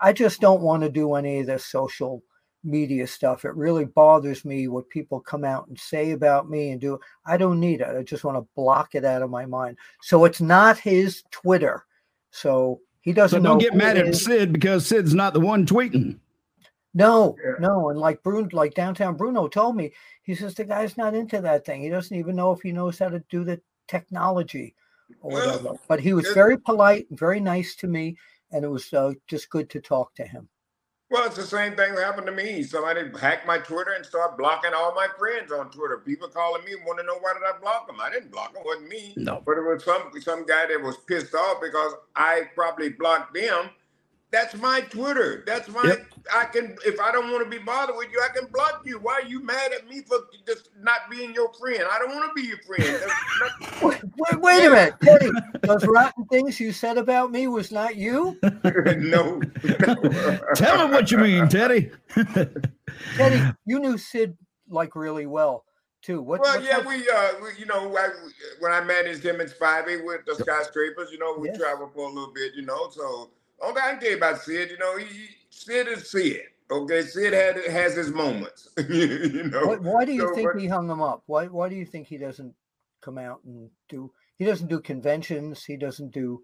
I 0.00 0.12
just 0.12 0.40
don't 0.40 0.62
want 0.62 0.82
to 0.82 0.88
do 0.88 1.14
any 1.14 1.40
of 1.40 1.46
this 1.46 1.66
social 1.66 2.22
media 2.64 3.06
stuff. 3.06 3.44
It 3.44 3.54
really 3.54 3.84
bothers 3.84 4.44
me 4.44 4.68
what 4.68 4.88
people 4.88 5.20
come 5.20 5.44
out 5.44 5.68
and 5.68 5.78
say 5.78 6.12
about 6.12 6.48
me 6.48 6.70
and 6.70 6.80
do. 6.80 6.98
I 7.26 7.36
don't 7.36 7.60
need 7.60 7.80
it. 7.80 7.96
I 7.96 8.02
just 8.02 8.24
want 8.24 8.38
to 8.38 8.48
block 8.56 8.94
it 8.94 9.04
out 9.04 9.22
of 9.22 9.30
my 9.30 9.46
mind. 9.46 9.76
So 10.00 10.24
it's 10.24 10.40
not 10.40 10.78
his 10.78 11.22
Twitter. 11.30 11.84
So 12.30 12.80
he 13.02 13.12
doesn't. 13.12 13.42
So 13.42 13.44
don't 13.44 13.58
get 13.58 13.74
mad 13.74 13.98
at 13.98 14.14
Sid 14.14 14.52
because 14.52 14.86
Sid's 14.86 15.14
not 15.14 15.34
the 15.34 15.40
one 15.40 15.66
tweeting. 15.66 16.18
No, 16.94 17.36
yeah. 17.44 17.54
no, 17.58 17.90
and 17.90 17.98
like 17.98 18.22
Bruno, 18.22 18.48
like 18.52 18.74
downtown 18.74 19.16
Bruno 19.16 19.48
told 19.48 19.74
me, 19.74 19.92
he 20.22 20.34
says 20.34 20.54
the 20.54 20.64
guy's 20.64 20.96
not 20.96 21.12
into 21.12 21.40
that 21.40 21.66
thing. 21.66 21.82
He 21.82 21.88
doesn't 21.88 22.16
even 22.16 22.36
know 22.36 22.52
if 22.52 22.62
he 22.62 22.70
knows 22.70 23.00
how 23.00 23.08
to 23.08 23.22
do 23.28 23.42
the 23.42 23.60
technology 23.88 24.76
or 25.20 25.32
whatever. 25.32 25.72
But 25.88 25.98
he 25.98 26.12
was 26.12 26.28
very 26.28 26.56
polite 26.56 27.06
and 27.10 27.18
very 27.18 27.40
nice 27.40 27.74
to 27.76 27.88
me 27.88 28.16
and 28.54 28.64
it 28.64 28.68
was 28.68 28.90
uh, 28.94 29.12
just 29.26 29.50
good 29.50 29.68
to 29.70 29.80
talk 29.80 30.14
to 30.14 30.24
him. 30.24 30.48
Well, 31.10 31.26
it's 31.26 31.36
the 31.36 31.42
same 31.42 31.76
thing 31.76 31.94
that 31.94 32.02
happened 32.02 32.26
to 32.26 32.32
me. 32.32 32.62
Somebody 32.62 33.02
hacked 33.20 33.46
my 33.46 33.58
Twitter 33.58 33.92
and 33.92 34.06
started 34.06 34.36
blocking 34.36 34.72
all 34.74 34.94
my 34.94 35.06
friends 35.18 35.52
on 35.52 35.70
Twitter. 35.70 35.98
People 35.98 36.28
calling 36.28 36.64
me 36.64 36.72
want 36.86 36.98
to 36.98 37.04
know 37.04 37.18
why 37.20 37.34
did 37.34 37.42
I 37.42 37.58
block 37.60 37.86
them? 37.86 38.00
I 38.00 38.10
didn't 38.10 38.32
block 38.32 38.54
them. 38.54 38.62
It 38.62 38.66
wasn't 38.66 38.88
me. 38.88 39.12
No. 39.16 39.42
But 39.44 39.58
it 39.58 39.62
was 39.62 39.84
some 39.84 40.10
some 40.20 40.46
guy 40.46 40.66
that 40.66 40.80
was 40.80 40.96
pissed 41.06 41.34
off 41.34 41.60
because 41.60 41.92
I 42.16 42.44
probably 42.54 42.88
blocked 42.88 43.34
them 43.34 43.70
that's 44.34 44.56
my 44.56 44.80
Twitter. 44.80 45.44
That's 45.46 45.68
my. 45.68 45.84
Yep. 45.84 46.06
I 46.34 46.44
can 46.46 46.76
if 46.84 46.98
I 46.98 47.12
don't 47.12 47.30
want 47.30 47.44
to 47.44 47.50
be 47.50 47.62
bothered 47.62 47.94
with 47.96 48.08
you, 48.10 48.20
I 48.20 48.36
can 48.36 48.48
block 48.50 48.82
you. 48.84 48.98
Why 48.98 49.20
are 49.22 49.28
you 49.28 49.40
mad 49.40 49.72
at 49.72 49.88
me 49.88 50.00
for 50.00 50.18
just 50.44 50.70
not 50.80 51.08
being 51.08 51.32
your 51.32 51.52
friend? 51.52 51.84
I 51.88 52.00
don't 52.00 52.12
want 52.12 52.34
to 52.34 52.42
be 52.42 52.48
your 52.48 52.58
friend. 52.58 53.00
wait, 53.82 54.02
wait, 54.16 54.40
wait, 54.40 54.66
a 54.66 54.70
minute, 54.70 54.94
Teddy. 55.00 55.30
Those 55.62 55.86
rotten 55.86 56.24
things 56.26 56.58
you 56.58 56.72
said 56.72 56.98
about 56.98 57.30
me 57.30 57.46
was 57.46 57.70
not 57.70 57.94
you. 57.94 58.36
no. 58.42 59.40
Tell 60.56 60.84
him 60.84 60.90
what 60.90 61.12
you 61.12 61.18
mean, 61.18 61.48
Teddy. 61.48 61.92
Teddy, 63.16 63.52
you 63.66 63.78
knew 63.78 63.96
Sid 63.96 64.36
like 64.68 64.96
really 64.96 65.26
well 65.26 65.64
too. 66.02 66.20
What, 66.20 66.40
well, 66.40 66.60
yeah, 66.60 66.80
we, 66.84 67.08
uh, 67.08 67.28
we, 67.40 67.50
you 67.56 67.66
know, 67.66 67.96
I, 67.96 68.08
when 68.58 68.72
I 68.72 68.82
managed 68.82 69.24
him 69.24 69.40
in 69.40 69.46
Spivey 69.46 70.04
with 70.04 70.26
the 70.26 70.34
skyscrapers, 70.34 71.12
you 71.12 71.18
know, 71.18 71.36
we 71.38 71.48
yes. 71.48 71.58
traveled 71.58 71.94
for 71.94 72.10
a 72.10 72.12
little 72.12 72.32
bit, 72.34 72.52
you 72.56 72.62
know, 72.62 72.90
so 72.90 73.30
Okay, 73.70 73.80
I 73.82 73.90
can 73.90 74.00
tell 74.00 74.10
you 74.10 74.16
about 74.16 74.40
Sid. 74.40 74.70
You 74.70 74.78
know, 74.78 74.96
he, 74.96 75.28
Sid 75.50 75.88
is 75.88 76.10
Sid. 76.10 76.42
Okay, 76.70 77.02
Sid 77.02 77.32
had 77.32 77.64
has 77.66 77.94
his 77.94 78.10
moments. 78.10 78.68
you 78.88 79.44
know. 79.44 79.66
Why, 79.66 79.76
why 79.76 80.04
do 80.04 80.12
you 80.12 80.28
so, 80.28 80.34
think 80.34 80.52
but, 80.52 80.60
he 80.60 80.66
hung 80.66 80.88
him 80.88 81.02
up? 81.02 81.22
Why 81.26 81.46
Why 81.46 81.68
do 81.68 81.74
you 81.74 81.84
think 81.84 82.06
he 82.06 82.18
doesn't 82.18 82.54
come 83.00 83.18
out 83.18 83.40
and 83.44 83.70
do? 83.88 84.12
He 84.36 84.44
doesn't 84.44 84.68
do 84.68 84.80
conventions. 84.80 85.64
He 85.64 85.76
doesn't 85.76 86.12
do. 86.12 86.42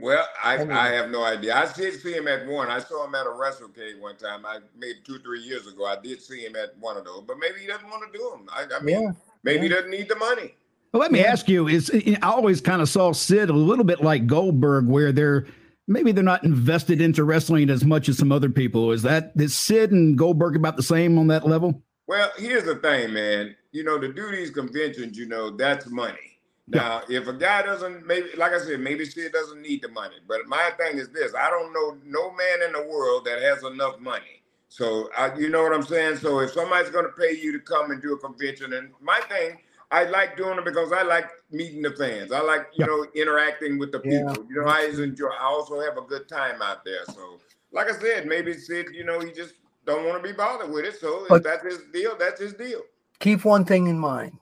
Well, 0.00 0.24
I, 0.44 0.54
I 0.54 0.90
have 0.90 1.10
no 1.10 1.24
idea. 1.24 1.56
I 1.56 1.72
did 1.72 2.00
see 2.00 2.12
him 2.12 2.28
at 2.28 2.46
one. 2.46 2.68
I 2.68 2.78
saw 2.78 3.04
him 3.04 3.16
at 3.16 3.26
a 3.26 3.30
WrestleCade 3.30 4.00
one 4.00 4.16
time. 4.16 4.46
I 4.46 4.60
maybe 4.76 5.00
two 5.04 5.18
three 5.18 5.40
years 5.40 5.66
ago. 5.66 5.86
I 5.86 5.96
did 6.00 6.22
see 6.22 6.44
him 6.44 6.54
at 6.54 6.78
one 6.78 6.96
of 6.96 7.04
those, 7.04 7.24
but 7.26 7.38
maybe 7.40 7.60
he 7.60 7.66
doesn't 7.66 7.88
want 7.88 8.10
to 8.10 8.16
do 8.16 8.30
them. 8.30 8.48
I, 8.52 8.66
I 8.76 8.80
mean, 8.80 9.02
yeah, 9.02 9.10
maybe 9.42 9.56
yeah. 9.56 9.62
he 9.62 9.68
doesn't 9.70 9.90
need 9.90 10.08
the 10.08 10.16
money. 10.16 10.54
Well, 10.92 11.00
let 11.00 11.10
me 11.10 11.24
ask 11.24 11.48
you: 11.48 11.66
Is 11.66 11.90
I 12.22 12.28
always 12.28 12.60
kind 12.60 12.80
of 12.80 12.88
saw 12.88 13.12
Sid 13.12 13.50
a 13.50 13.52
little 13.52 13.84
bit 13.84 14.00
like 14.00 14.28
Goldberg, 14.28 14.86
where 14.86 15.10
they're 15.10 15.46
maybe 15.88 16.12
they're 16.12 16.22
not 16.22 16.44
invested 16.44 17.00
into 17.00 17.24
wrestling 17.24 17.70
as 17.70 17.84
much 17.84 18.08
as 18.08 18.18
some 18.18 18.30
other 18.30 18.50
people. 18.50 18.92
Is 18.92 19.02
that 19.02 19.32
is 19.36 19.56
Sid 19.56 19.90
and 19.90 20.16
Goldberg 20.16 20.54
about 20.54 20.76
the 20.76 20.82
same 20.82 21.18
on 21.18 21.26
that 21.28 21.46
level? 21.46 21.82
Well, 22.06 22.30
here's 22.38 22.64
the 22.64 22.76
thing, 22.76 23.12
man. 23.12 23.56
You 23.72 23.84
know, 23.84 23.98
to 23.98 24.12
do 24.12 24.30
these 24.30 24.50
conventions, 24.50 25.18
you 25.18 25.26
know, 25.26 25.50
that's 25.50 25.86
money. 25.88 26.38
Now, 26.68 27.02
yeah. 27.08 27.20
if 27.20 27.28
a 27.28 27.32
guy 27.32 27.62
doesn't, 27.62 28.06
maybe, 28.06 28.28
like 28.36 28.52
I 28.52 28.58
said, 28.58 28.80
maybe 28.80 29.04
Sid 29.04 29.32
doesn't 29.32 29.60
need 29.60 29.82
the 29.82 29.88
money. 29.88 30.16
But 30.26 30.46
my 30.46 30.70
thing 30.78 30.98
is 30.98 31.08
this: 31.08 31.32
I 31.34 31.50
don't 31.50 31.72
know 31.72 31.96
no 32.04 32.30
man 32.32 32.62
in 32.66 32.72
the 32.72 32.86
world 32.88 33.24
that 33.24 33.42
has 33.42 33.64
enough 33.64 33.98
money. 33.98 34.42
So, 34.70 35.08
I, 35.16 35.34
you 35.34 35.48
know 35.48 35.62
what 35.62 35.72
I'm 35.72 35.82
saying? 35.82 36.16
So, 36.18 36.40
if 36.40 36.52
somebody's 36.52 36.90
going 36.90 37.06
to 37.06 37.12
pay 37.12 37.34
you 37.34 37.52
to 37.52 37.58
come 37.58 37.90
and 37.90 38.02
do 38.02 38.12
a 38.12 38.18
convention, 38.18 38.74
and 38.74 38.90
my 39.00 39.20
thing 39.28 39.58
I 39.90 40.04
like 40.04 40.36
doing 40.36 40.58
it 40.58 40.64
because 40.64 40.92
I 40.92 41.02
like 41.02 41.30
meeting 41.50 41.82
the 41.82 41.92
fans. 41.92 42.30
I 42.30 42.40
like, 42.40 42.66
you 42.74 42.86
know, 42.86 43.06
interacting 43.14 43.78
with 43.78 43.92
the 43.92 44.00
people. 44.00 44.34
Yeah. 44.36 44.42
You 44.50 44.62
know, 44.62 44.68
I 44.68 44.84
enjoy 44.84 45.28
I 45.28 45.44
also 45.44 45.80
have 45.80 45.96
a 45.96 46.02
good 46.02 46.28
time 46.28 46.60
out 46.60 46.84
there. 46.84 47.04
So 47.06 47.38
like 47.72 47.88
I 47.88 47.98
said, 47.98 48.26
maybe 48.26 48.52
Sid, 48.52 48.88
you 48.92 49.04
know, 49.04 49.20
he 49.20 49.32
just 49.32 49.54
don't 49.86 50.06
want 50.06 50.22
to 50.22 50.28
be 50.28 50.34
bothered 50.34 50.70
with 50.70 50.84
it. 50.84 51.00
So 51.00 51.24
but 51.28 51.36
if 51.36 51.42
that's 51.42 51.64
his 51.64 51.80
deal, 51.92 52.16
that's 52.18 52.40
his 52.40 52.52
deal. 52.52 52.82
Keep 53.20 53.44
one 53.44 53.64
thing 53.64 53.86
in 53.86 53.98
mind. 53.98 54.38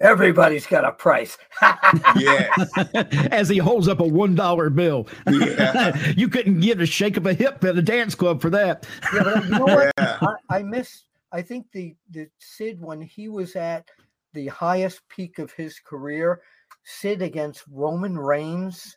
Everybody's 0.00 0.66
got 0.66 0.84
a 0.84 0.90
price. 0.90 1.38
yeah. 2.16 2.52
As 3.30 3.48
he 3.48 3.58
holds 3.58 3.86
up 3.86 4.00
a 4.00 4.06
one 4.06 4.34
dollar 4.34 4.68
bill. 4.68 5.06
Yeah. 5.30 5.96
you 6.16 6.28
couldn't 6.28 6.58
give 6.58 6.80
a 6.80 6.86
shake 6.86 7.16
of 7.16 7.26
a 7.26 7.34
hip 7.34 7.62
at 7.62 7.78
a 7.78 7.82
dance 7.82 8.16
club 8.16 8.42
for 8.42 8.50
that. 8.50 8.84
yeah, 9.14 9.22
but 9.22 9.44
you 9.44 9.50
know 9.50 9.64
what? 9.64 9.92
Yeah. 9.96 10.18
I, 10.50 10.56
I 10.56 10.62
miss 10.64 11.04
I 11.32 11.40
think 11.40 11.66
the 11.72 11.94
the 12.10 12.28
Sid 12.38 12.80
when 12.80 13.00
he 13.00 13.28
was 13.28 13.56
at 13.56 13.88
the 14.32 14.48
highest 14.48 15.00
peak 15.08 15.38
of 15.38 15.52
his 15.52 15.78
career, 15.78 16.42
Sid 16.84 17.22
against 17.22 17.64
Roman 17.70 18.18
Reigns 18.18 18.96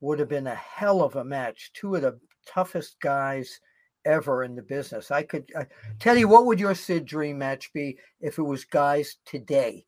would 0.00 0.18
have 0.18 0.28
been 0.28 0.46
a 0.46 0.54
hell 0.54 1.02
of 1.02 1.16
a 1.16 1.24
match. 1.24 1.70
Two 1.74 1.94
of 1.94 2.02
the 2.02 2.18
toughest 2.46 3.00
guys 3.00 3.60
ever 4.04 4.44
in 4.44 4.54
the 4.54 4.62
business. 4.62 5.10
I 5.10 5.22
could 5.22 5.50
uh, 5.54 5.64
tell 5.98 6.16
you 6.16 6.28
what 6.28 6.46
would 6.46 6.60
your 6.60 6.74
Sid 6.74 7.04
dream 7.04 7.38
match 7.38 7.72
be 7.72 7.98
if 8.20 8.38
it 8.38 8.42
was 8.42 8.64
guys 8.64 9.16
today? 9.24 9.84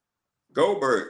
Goldberg. 0.52 1.08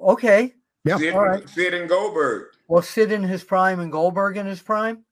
Okay. 0.00 0.54
Yeah. 0.84 0.96
Sid, 0.96 1.14
All 1.14 1.26
right. 1.26 1.48
Sid 1.48 1.74
and 1.74 1.88
Goldberg. 1.88 2.46
Well, 2.68 2.82
Sid 2.82 3.12
in 3.12 3.22
his 3.22 3.44
prime 3.44 3.80
and 3.80 3.92
Goldberg 3.92 4.36
in 4.36 4.46
his 4.46 4.62
prime. 4.62 5.04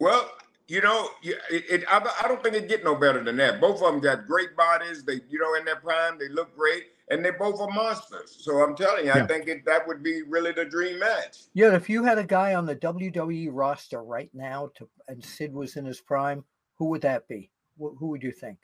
Well, 0.00 0.30
you 0.68 0.82
know, 0.82 1.08
it, 1.22 1.38
it, 1.50 1.84
I, 1.88 2.06
I 2.22 2.28
don't 2.28 2.42
think 2.42 2.54
it 2.54 2.68
get 2.68 2.84
no 2.84 2.94
better 2.94 3.24
than 3.24 3.36
that. 3.38 3.58
Both 3.58 3.82
of 3.82 3.90
them 3.90 4.00
got 4.00 4.26
great 4.26 4.54
bodies. 4.54 5.02
They, 5.02 5.20
you 5.30 5.38
know, 5.38 5.54
in 5.58 5.64
their 5.64 5.76
prime, 5.76 6.18
they 6.18 6.28
look 6.28 6.54
great, 6.54 6.88
and 7.10 7.24
they 7.24 7.30
both 7.30 7.58
are 7.58 7.70
monsters. 7.70 8.36
So 8.38 8.62
I'm 8.62 8.76
telling 8.76 9.06
you, 9.06 9.12
yeah. 9.14 9.24
I 9.24 9.26
think 9.26 9.48
it, 9.48 9.64
that 9.64 9.88
would 9.88 10.02
be 10.02 10.22
really 10.22 10.52
the 10.52 10.66
dream 10.66 10.98
match. 10.98 11.38
Yeah, 11.54 11.74
if 11.74 11.88
you 11.88 12.04
had 12.04 12.18
a 12.18 12.24
guy 12.24 12.54
on 12.54 12.66
the 12.66 12.76
WWE 12.76 13.48
roster 13.50 14.02
right 14.02 14.30
now, 14.34 14.70
to 14.76 14.88
and 15.08 15.24
Sid 15.24 15.54
was 15.54 15.76
in 15.76 15.86
his 15.86 16.02
prime, 16.02 16.44
who 16.74 16.86
would 16.86 17.00
that 17.00 17.26
be? 17.28 17.50
Who, 17.78 17.96
who 17.98 18.08
would 18.08 18.22
you 18.22 18.32
think? 18.32 18.58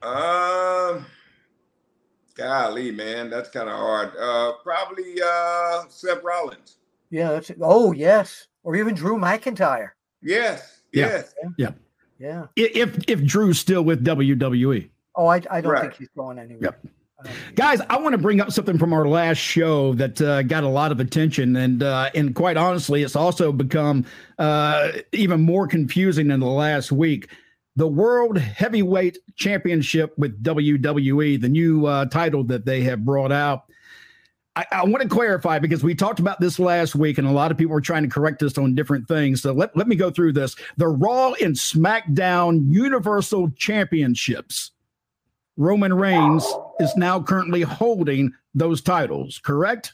Um. 0.00 0.12
Uh, 0.14 1.00
golly, 2.36 2.90
man, 2.90 3.28
that's 3.28 3.50
kind 3.50 3.68
of 3.68 3.76
hard. 3.76 4.16
Uh, 4.18 4.52
probably 4.62 5.20
uh, 5.22 5.82
Seth 5.88 6.22
Rollins. 6.22 6.78
Yeah, 7.10 7.32
that's 7.32 7.50
oh 7.60 7.92
yes, 7.92 8.46
or 8.62 8.76
even 8.76 8.94
Drew 8.94 9.18
McIntyre. 9.18 9.90
Yes. 10.22 10.76
Yeah. 10.96 11.22
Yeah. 11.56 11.70
Yeah. 12.18 12.46
If 12.56 12.98
if 13.08 13.24
Drew's 13.24 13.58
still 13.58 13.82
with 13.82 14.04
WWE. 14.04 14.88
Oh, 15.14 15.26
I, 15.26 15.42
I 15.50 15.60
don't 15.60 15.72
right. 15.72 15.82
think 15.82 15.94
he's 15.94 16.08
going 16.16 16.38
anywhere. 16.38 16.76
Yep. 16.82 16.86
Guys, 17.54 17.80
I 17.88 17.98
want 17.98 18.12
to 18.12 18.18
bring 18.18 18.40
up 18.42 18.52
something 18.52 18.76
from 18.76 18.92
our 18.92 19.08
last 19.08 19.38
show 19.38 19.94
that 19.94 20.20
uh, 20.20 20.42
got 20.42 20.64
a 20.64 20.68
lot 20.68 20.92
of 20.92 21.00
attention, 21.00 21.56
and 21.56 21.82
uh, 21.82 22.10
and 22.14 22.34
quite 22.34 22.58
honestly, 22.58 23.02
it's 23.02 23.16
also 23.16 23.52
become 23.52 24.04
uh, 24.38 24.92
even 25.12 25.40
more 25.40 25.66
confusing 25.66 26.30
in 26.30 26.40
the 26.40 26.46
last 26.46 26.92
week. 26.92 27.30
The 27.76 27.88
World 27.88 28.38
Heavyweight 28.38 29.18
Championship 29.34 30.16
with 30.18 30.42
WWE, 30.42 31.40
the 31.40 31.48
new 31.48 31.86
uh, 31.86 32.06
title 32.06 32.44
that 32.44 32.66
they 32.66 32.82
have 32.82 33.04
brought 33.04 33.32
out. 33.32 33.65
I, 34.56 34.64
I, 34.72 34.84
want 34.84 35.02
to 35.02 35.08
clarify 35.08 35.58
because 35.58 35.84
we 35.84 35.94
talked 35.94 36.18
about 36.18 36.40
this 36.40 36.58
last 36.58 36.94
week 36.94 37.18
and 37.18 37.28
a 37.28 37.30
lot 37.30 37.50
of 37.50 37.58
people 37.58 37.74
were 37.74 37.80
trying 37.80 38.04
to 38.04 38.08
correct 38.08 38.42
us 38.42 38.56
on 38.56 38.74
different 38.74 39.06
things. 39.06 39.42
So 39.42 39.52
let, 39.52 39.76
let 39.76 39.86
me 39.86 39.96
go 39.96 40.10
through 40.10 40.32
this. 40.32 40.56
The 40.78 40.88
Raw 40.88 41.34
and 41.42 41.54
SmackDown 41.54 42.72
Universal 42.72 43.50
Championships. 43.50 44.72
Roman 45.58 45.92
Reigns 45.92 46.46
is 46.80 46.94
now 46.96 47.22
currently 47.22 47.62
holding 47.62 48.32
those 48.54 48.80
titles, 48.80 49.40
correct? 49.44 49.92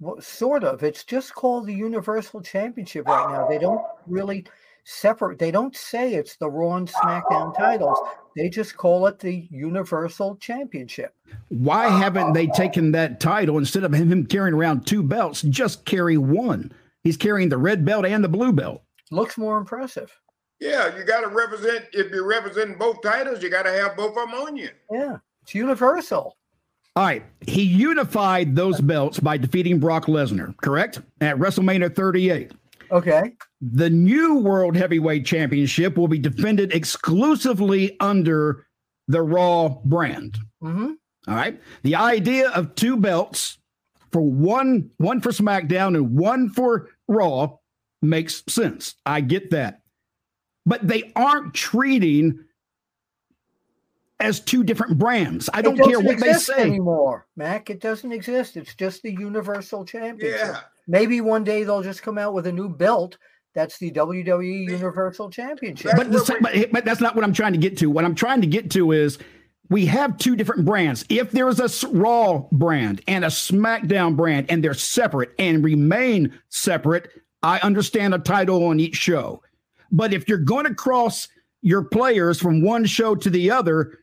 Well, 0.00 0.20
sort 0.20 0.62
of. 0.62 0.82
It's 0.82 1.04
just 1.04 1.34
called 1.34 1.66
the 1.66 1.74
Universal 1.74 2.42
Championship 2.42 3.06
right 3.06 3.30
now. 3.30 3.48
They 3.48 3.58
don't 3.58 3.82
really 4.06 4.44
separate. 4.86 5.38
They 5.38 5.50
don't 5.50 5.76
say 5.76 6.14
it's 6.14 6.36
the 6.36 6.48
Raw 6.48 6.76
and 6.76 6.88
SmackDown 6.88 7.54
titles. 7.56 7.98
They 8.36 8.48
just 8.48 8.76
call 8.76 9.06
it 9.06 9.18
the 9.18 9.48
Universal 9.50 10.36
Championship. 10.36 11.14
Why 11.48 11.88
haven't 11.88 12.32
they 12.32 12.46
taken 12.46 12.92
that 12.92 13.20
title 13.20 13.58
instead 13.58 13.84
of 13.84 13.92
him 13.92 14.26
carrying 14.26 14.54
around 14.54 14.86
two 14.86 15.02
belts? 15.02 15.42
Just 15.42 15.84
carry 15.84 16.16
one. 16.16 16.72
He's 17.02 17.16
carrying 17.16 17.48
the 17.48 17.58
red 17.58 17.84
belt 17.84 18.06
and 18.06 18.22
the 18.22 18.28
blue 18.28 18.52
belt. 18.52 18.82
Looks 19.10 19.36
more 19.36 19.58
impressive. 19.58 20.12
Yeah, 20.60 20.96
you 20.96 21.04
got 21.04 21.20
to 21.20 21.28
represent. 21.28 21.84
If 21.92 22.10
you're 22.10 22.26
representing 22.26 22.78
both 22.78 23.02
titles, 23.02 23.42
you 23.42 23.50
got 23.50 23.64
to 23.64 23.72
have 23.72 23.96
both 23.96 24.16
of 24.16 24.30
them 24.30 24.34
on 24.40 24.56
you. 24.56 24.70
Yeah, 24.90 25.18
it's 25.42 25.54
universal. 25.54 26.36
All 26.96 27.04
right. 27.04 27.22
He 27.46 27.62
unified 27.62 28.56
those 28.56 28.80
belts 28.80 29.20
by 29.20 29.36
defeating 29.36 29.78
Brock 29.78 30.06
Lesnar, 30.06 30.56
correct? 30.56 31.02
At 31.20 31.36
WrestleMania 31.36 31.94
38. 31.94 32.52
Okay. 32.90 33.32
The 33.60 33.90
new 33.90 34.38
World 34.38 34.76
Heavyweight 34.76 35.24
Championship 35.24 35.96
will 35.96 36.08
be 36.08 36.18
defended 36.18 36.72
exclusively 36.72 37.96
under 38.00 38.66
the 39.08 39.22
Raw 39.22 39.68
brand. 39.84 40.38
Mm-hmm. 40.62 40.92
All 41.28 41.34
right. 41.34 41.60
The 41.82 41.96
idea 41.96 42.50
of 42.50 42.74
two 42.74 42.96
belts 42.96 43.58
for 44.12 44.22
one, 44.22 44.90
one 44.98 45.20
for 45.20 45.30
SmackDown 45.30 45.96
and 45.96 46.16
one 46.16 46.48
for 46.50 46.88
Raw 47.08 47.56
makes 48.02 48.42
sense. 48.48 48.94
I 49.04 49.20
get 49.20 49.50
that. 49.50 49.80
But 50.64 50.86
they 50.86 51.12
aren't 51.14 51.54
treating 51.54 52.40
as 54.20 54.40
two 54.40 54.64
different 54.64 54.98
brands. 54.98 55.48
I 55.52 55.62
don't 55.62 55.76
care 55.76 56.00
what 56.00 56.18
they 56.18 56.32
say 56.34 56.62
anymore, 56.62 57.26
Mac. 57.36 57.70
It 57.70 57.80
doesn't 57.80 58.12
exist. 58.12 58.56
It's 58.56 58.74
just 58.74 59.02
the 59.02 59.12
Universal 59.12 59.84
Championship. 59.84 60.40
Yeah. 60.40 60.60
Maybe 60.86 61.20
one 61.20 61.44
day 61.44 61.64
they'll 61.64 61.82
just 61.82 62.02
come 62.02 62.16
out 62.18 62.32
with 62.32 62.46
a 62.46 62.52
new 62.52 62.68
belt. 62.68 63.18
That's 63.54 63.78
the 63.78 63.90
WWE 63.90 64.70
Universal 64.70 65.30
Championship. 65.30 65.92
But, 65.96 66.10
the, 66.10 66.36
but, 66.40 66.72
but 66.72 66.84
that's 66.84 67.00
not 67.00 67.14
what 67.14 67.24
I'm 67.24 67.32
trying 67.32 67.52
to 67.52 67.58
get 67.58 67.76
to. 67.78 67.90
What 67.90 68.04
I'm 68.04 68.14
trying 68.14 68.40
to 68.42 68.46
get 68.46 68.70
to 68.72 68.92
is 68.92 69.18
we 69.68 69.86
have 69.86 70.18
two 70.18 70.36
different 70.36 70.64
brands. 70.64 71.04
If 71.08 71.32
there 71.32 71.48
is 71.48 71.60
a 71.60 71.88
Raw 71.88 72.44
brand 72.52 73.02
and 73.08 73.24
a 73.24 73.28
SmackDown 73.28 74.16
brand 74.16 74.46
and 74.50 74.62
they're 74.62 74.74
separate 74.74 75.30
and 75.38 75.64
remain 75.64 76.38
separate, 76.48 77.10
I 77.42 77.58
understand 77.60 78.14
a 78.14 78.18
title 78.18 78.64
on 78.64 78.80
each 78.80 78.96
show. 78.96 79.42
But 79.90 80.12
if 80.12 80.28
you're 80.28 80.38
going 80.38 80.66
to 80.66 80.74
cross 80.74 81.28
your 81.62 81.82
players 81.82 82.40
from 82.40 82.62
one 82.62 82.84
show 82.84 83.14
to 83.14 83.30
the 83.30 83.50
other, 83.50 83.98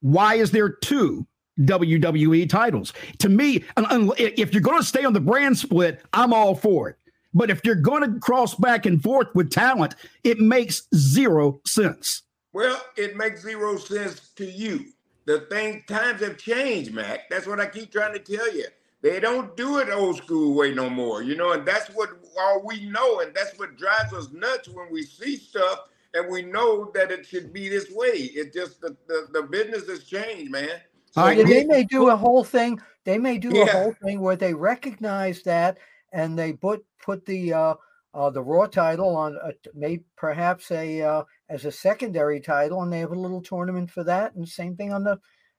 why 0.00 0.34
is 0.34 0.50
there 0.50 0.68
two? 0.68 1.26
WWE 1.60 2.48
titles. 2.48 2.92
To 3.18 3.28
me, 3.28 3.64
if 3.76 4.52
you're 4.52 4.62
going 4.62 4.78
to 4.78 4.86
stay 4.86 5.04
on 5.04 5.12
the 5.12 5.20
brand 5.20 5.58
split, 5.58 6.00
I'm 6.12 6.32
all 6.32 6.54
for 6.54 6.88
it. 6.88 6.96
But 7.34 7.50
if 7.50 7.60
you're 7.64 7.74
going 7.74 8.02
to 8.02 8.20
cross 8.20 8.54
back 8.54 8.86
and 8.86 9.02
forth 9.02 9.26
with 9.34 9.50
talent, 9.50 9.96
it 10.22 10.38
makes 10.38 10.82
zero 10.94 11.60
sense. 11.66 12.22
Well, 12.52 12.80
it 12.96 13.16
makes 13.16 13.42
zero 13.42 13.76
sense 13.76 14.30
to 14.36 14.46
you. 14.46 14.86
The 15.26 15.40
thing 15.50 15.82
times 15.88 16.22
have 16.22 16.38
changed, 16.38 16.94
Mac. 16.94 17.28
That's 17.28 17.46
what 17.46 17.60
I 17.60 17.66
keep 17.66 17.92
trying 17.92 18.14
to 18.14 18.18
tell 18.20 18.54
you. 18.54 18.66
They 19.02 19.20
don't 19.20 19.56
do 19.56 19.78
it 19.78 19.90
old 19.90 20.16
school 20.16 20.54
way 20.54 20.72
no 20.72 20.88
more, 20.88 21.22
you 21.22 21.36
know, 21.36 21.52
and 21.52 21.66
that's 21.66 21.88
what 21.88 22.10
all 22.40 22.62
we 22.64 22.86
know, 22.86 23.20
and 23.20 23.34
that's 23.34 23.58
what 23.58 23.76
drives 23.76 24.12
us 24.12 24.30
nuts 24.32 24.68
when 24.68 24.86
we 24.90 25.02
see 25.02 25.36
stuff 25.36 25.88
and 26.14 26.30
we 26.30 26.42
know 26.42 26.90
that 26.94 27.10
it 27.10 27.26
should 27.26 27.52
be 27.52 27.68
this 27.68 27.90
way. 27.90 28.30
It 28.34 28.52
just 28.52 28.80
the, 28.80 28.96
the, 29.06 29.28
the 29.32 29.42
business 29.42 29.88
has 29.88 30.04
changed, 30.04 30.50
man. 30.50 30.80
So 31.12 31.22
right. 31.22 31.46
They 31.46 31.64
may 31.64 31.84
do 31.84 32.10
a 32.10 32.16
whole 32.16 32.44
thing. 32.44 32.80
They 33.04 33.18
may 33.18 33.38
do 33.38 33.50
yeah. 33.52 33.64
a 33.64 33.72
whole 33.72 33.94
thing 34.02 34.20
where 34.20 34.36
they 34.36 34.54
recognize 34.54 35.42
that 35.42 35.78
and 36.12 36.38
they 36.38 36.52
put 36.52 36.84
put 37.02 37.24
the 37.26 37.52
uh, 37.52 37.74
uh, 38.14 38.30
the 38.30 38.42
Raw 38.42 38.66
title 38.66 39.16
on, 39.16 39.36
a, 39.36 39.52
may 39.74 40.00
perhaps 40.16 40.70
a 40.70 41.02
uh, 41.02 41.22
as 41.48 41.64
a 41.64 41.72
secondary 41.72 42.40
title, 42.40 42.82
and 42.82 42.92
they 42.92 43.00
have 43.00 43.12
a 43.12 43.18
little 43.18 43.42
tournament 43.42 43.90
for 43.90 44.04
that. 44.04 44.34
And 44.34 44.48
same 44.48 44.76
thing 44.76 44.92
on 44.92 45.04
the 45.04 45.18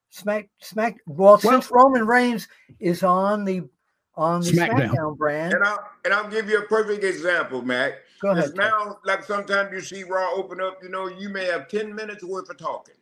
Smack 0.09 0.49
Smack. 0.59 0.97
Well, 1.07 1.39
well 1.43 1.61
since 1.61 1.71
Roman 1.71 2.05
Reigns 2.05 2.47
is 2.79 3.03
on 3.03 3.45
the 3.45 3.61
on 4.15 4.41
the 4.41 4.51
SmackDown, 4.51 4.91
SmackDown 4.91 5.17
brand, 5.17 5.53
and 5.53 5.63
I'll 5.63 5.89
and 6.05 6.13
I'll 6.13 6.29
give 6.29 6.49
you 6.49 6.59
a 6.59 6.65
perfect 6.65 7.03
example, 7.03 7.61
Mac. 7.61 7.93
Go 8.21 8.31
ahead. 8.31 8.55
Now, 8.55 8.97
like 9.05 9.23
sometimes 9.23 9.71
you 9.71 9.81
see 9.81 10.03
Raw 10.03 10.33
open 10.33 10.61
up, 10.61 10.79
you 10.83 10.89
know, 10.89 11.07
you 11.07 11.29
may 11.29 11.45
have 11.45 11.67
ten 11.67 11.93
minutes 11.93 12.23
worth 12.23 12.49
of 12.49 12.57
talking. 12.57 12.95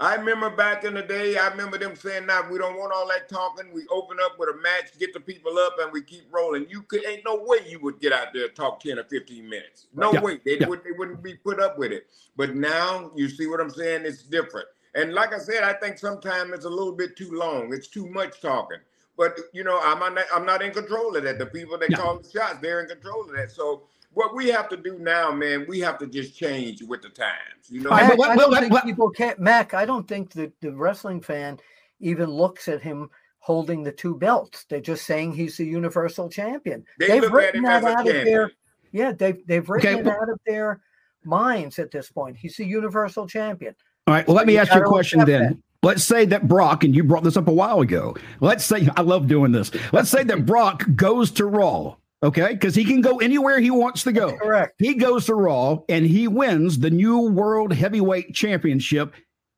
I 0.00 0.14
remember 0.14 0.48
back 0.48 0.84
in 0.84 0.94
the 0.94 1.02
day, 1.02 1.36
I 1.36 1.48
remember 1.48 1.76
them 1.76 1.94
saying, 1.94 2.24
"Now 2.24 2.40
nah, 2.40 2.50
we 2.50 2.58
don't 2.58 2.78
want 2.78 2.90
all 2.90 3.06
that 3.08 3.28
talking. 3.28 3.70
We 3.70 3.86
open 3.90 4.16
up 4.22 4.38
with 4.38 4.48
a 4.48 4.56
match, 4.56 4.98
get 4.98 5.12
the 5.12 5.20
people 5.20 5.58
up, 5.58 5.74
and 5.78 5.92
we 5.92 6.02
keep 6.02 6.24
rolling." 6.30 6.66
You 6.70 6.82
could 6.82 7.06
ain't 7.06 7.22
no 7.26 7.36
way 7.36 7.58
you 7.68 7.80
would 7.80 8.00
get 8.00 8.10
out 8.10 8.28
there 8.32 8.48
talk 8.48 8.80
ten 8.80 8.98
or 8.98 9.04
fifteen 9.04 9.46
minutes. 9.46 9.88
No 9.94 10.10
yeah. 10.12 10.22
way 10.22 10.40
they 10.42 10.58
yeah. 10.58 10.68
would 10.68 10.82
they 10.84 10.92
wouldn't 10.92 11.22
be 11.22 11.34
put 11.34 11.60
up 11.60 11.76
with 11.76 11.92
it. 11.92 12.06
But 12.34 12.54
now 12.54 13.12
you 13.14 13.28
see 13.28 13.46
what 13.46 13.60
I'm 13.60 13.68
saying? 13.68 14.06
It's 14.06 14.22
different. 14.22 14.68
And 14.94 15.12
like 15.12 15.34
I 15.34 15.38
said, 15.38 15.64
I 15.64 15.74
think 15.74 15.98
sometimes 15.98 16.52
it's 16.54 16.64
a 16.64 16.70
little 16.70 16.94
bit 16.94 17.14
too 17.14 17.32
long. 17.32 17.72
It's 17.74 17.86
too 17.86 18.08
much 18.08 18.40
talking. 18.40 18.78
But 19.18 19.38
you 19.52 19.64
know, 19.64 19.78
I'm 19.82 19.98
not 19.98 20.24
I'm 20.32 20.46
not 20.46 20.62
in 20.62 20.72
control 20.72 21.14
of 21.14 21.24
that. 21.24 21.38
The 21.38 21.44
people 21.44 21.76
that 21.76 21.92
call 21.92 22.20
the 22.20 22.30
shots, 22.30 22.56
they're 22.62 22.80
in 22.80 22.88
control 22.88 23.24
of 23.24 23.32
that. 23.36 23.50
So 23.52 23.82
what 24.12 24.34
we 24.34 24.48
have 24.48 24.68
to 24.70 24.76
do 24.76 24.98
now, 24.98 25.30
man, 25.30 25.66
we 25.68 25.80
have 25.80 25.98
to 25.98 26.06
just 26.06 26.36
change 26.36 26.82
with 26.82 27.02
the 27.02 27.08
times. 27.08 27.68
You 27.68 27.82
know, 27.82 27.90
Mac, 27.90 28.18
I 28.20 28.36
don't 28.36 28.54
think 28.54 28.82
people 28.82 29.10
can't. 29.10 29.38
Mac, 29.38 29.74
I 29.74 29.84
don't 29.84 30.06
think 30.08 30.32
that 30.32 30.52
the 30.60 30.72
wrestling 30.72 31.20
fan 31.20 31.58
even 32.00 32.28
looks 32.28 32.68
at 32.68 32.82
him 32.82 33.08
holding 33.38 33.82
the 33.82 33.92
two 33.92 34.16
belts. 34.16 34.64
They're 34.68 34.80
just 34.80 35.06
saying 35.06 35.32
he's 35.32 35.56
the 35.56 35.64
universal 35.64 36.28
champion. 36.28 36.84
They 36.98 37.16
have 37.16 37.32
written 37.32 37.62
that 37.62 37.84
out 37.84 38.06
of 38.06 38.24
their 38.24 38.52
yeah, 38.92 39.12
they've 39.12 39.46
they've 39.46 39.68
written 39.68 40.00
okay. 40.00 40.00
it 40.00 40.06
out 40.06 40.28
of 40.28 40.40
their 40.46 40.80
minds 41.24 41.78
at 41.78 41.90
this 41.90 42.10
point. 42.10 42.36
He's 42.36 42.56
the 42.56 42.64
universal 42.64 43.26
champion. 43.26 43.74
All 44.06 44.14
right. 44.14 44.26
Well, 44.26 44.36
let 44.36 44.46
me 44.46 44.58
ask 44.58 44.74
you 44.74 44.80
a 44.80 44.84
question 44.84 45.24
then. 45.24 45.42
That. 45.42 45.58
Let's 45.82 46.04
say 46.04 46.26
that 46.26 46.46
Brock, 46.46 46.84
and 46.84 46.94
you 46.94 47.04
brought 47.04 47.24
this 47.24 47.38
up 47.38 47.48
a 47.48 47.52
while 47.52 47.80
ago. 47.80 48.14
Let's 48.40 48.64
say 48.64 48.88
I 48.96 49.02
love 49.02 49.28
doing 49.28 49.52
this. 49.52 49.70
Let's 49.92 50.10
say 50.10 50.24
that 50.24 50.44
Brock 50.46 50.84
goes 50.94 51.30
to 51.32 51.46
Raw 51.46 51.96
Okay, 52.22 52.52
because 52.52 52.74
he 52.74 52.84
can 52.84 53.00
go 53.00 53.18
anywhere 53.18 53.60
he 53.60 53.70
wants 53.70 54.02
to 54.02 54.12
go. 54.12 54.28
That's 54.28 54.42
correct. 54.42 54.74
He 54.78 54.94
goes 54.94 55.24
to 55.26 55.34
Raw 55.34 55.78
and 55.88 56.04
he 56.04 56.28
wins 56.28 56.78
the 56.78 56.90
new 56.90 57.18
World 57.18 57.72
Heavyweight 57.72 58.34
Championship, 58.34 59.14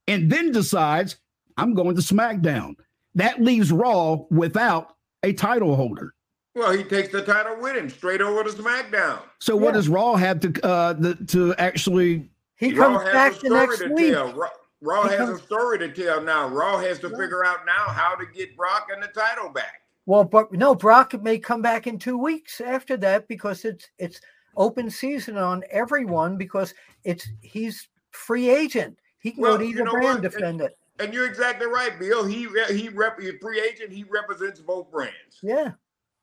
and 0.06 0.30
then 0.30 0.52
decides 0.52 1.16
I'm 1.56 1.74
going 1.74 1.96
to 1.96 2.02
SmackDown. 2.02 2.76
That 3.14 3.42
leaves 3.42 3.72
Raw 3.72 4.24
without 4.30 4.94
a 5.22 5.32
title 5.32 5.74
holder. 5.74 6.14
Well, 6.54 6.70
he 6.76 6.84
takes 6.84 7.10
the 7.10 7.22
title 7.22 7.56
with 7.60 7.76
him 7.76 7.90
straight 7.90 8.20
over 8.20 8.44
to 8.44 8.50
SmackDown. 8.50 9.20
So, 9.40 9.56
yeah. 9.56 9.64
what 9.64 9.74
does 9.74 9.88
Raw 9.88 10.14
have 10.14 10.40
to 10.40 10.66
uh 10.66 10.92
the, 10.92 11.14
to 11.28 11.54
actually? 11.56 12.30
He 12.56 12.72
comes 12.72 12.98
Raw 12.98 13.12
back 13.12 13.40
the 13.40 13.50
next 13.50 13.88
week. 13.88 14.12
Tell. 14.12 14.32
Raw, 14.34 14.48
Raw 14.82 15.02
has 15.08 15.16
comes... 15.16 15.40
a 15.40 15.42
story 15.42 15.78
to 15.78 15.88
tell 15.88 16.22
now. 16.22 16.48
Raw 16.48 16.78
has 16.78 17.00
to 17.00 17.08
yeah. 17.08 17.16
figure 17.16 17.44
out 17.44 17.66
now 17.66 17.92
how 17.92 18.14
to 18.14 18.24
get 18.34 18.56
Brock 18.56 18.88
and 18.92 19.02
the 19.02 19.08
title 19.08 19.48
back. 19.48 19.81
Well, 20.06 20.24
but 20.24 20.52
no, 20.52 20.74
Brock 20.74 21.20
may 21.22 21.38
come 21.38 21.62
back 21.62 21.86
in 21.86 21.98
two 21.98 22.18
weeks 22.18 22.60
after 22.60 22.96
that 22.98 23.28
because 23.28 23.64
it's 23.64 23.88
it's 23.98 24.20
open 24.56 24.90
season 24.90 25.36
on 25.36 25.62
everyone 25.70 26.36
because 26.36 26.74
it's 27.04 27.28
he's 27.40 27.88
free 28.10 28.50
agent. 28.50 28.98
He 29.20 29.32
can 29.32 29.42
well, 29.42 29.52
go 29.52 29.58
to 29.58 29.64
either 29.64 29.78
you 29.78 29.84
know 29.84 29.92
brand 29.92 30.22
what? 30.22 30.32
defend 30.32 30.60
and, 30.60 30.70
it. 30.70 30.78
And 30.98 31.14
you're 31.14 31.26
exactly 31.26 31.66
right, 31.66 31.98
Bill. 31.98 32.24
He 32.24 32.48
he 32.70 32.88
rep 32.88 33.20
he's 33.20 33.34
free 33.40 33.60
agent. 33.60 33.92
He 33.92 34.04
represents 34.04 34.60
both 34.60 34.90
brands. 34.90 35.38
Yeah. 35.42 35.72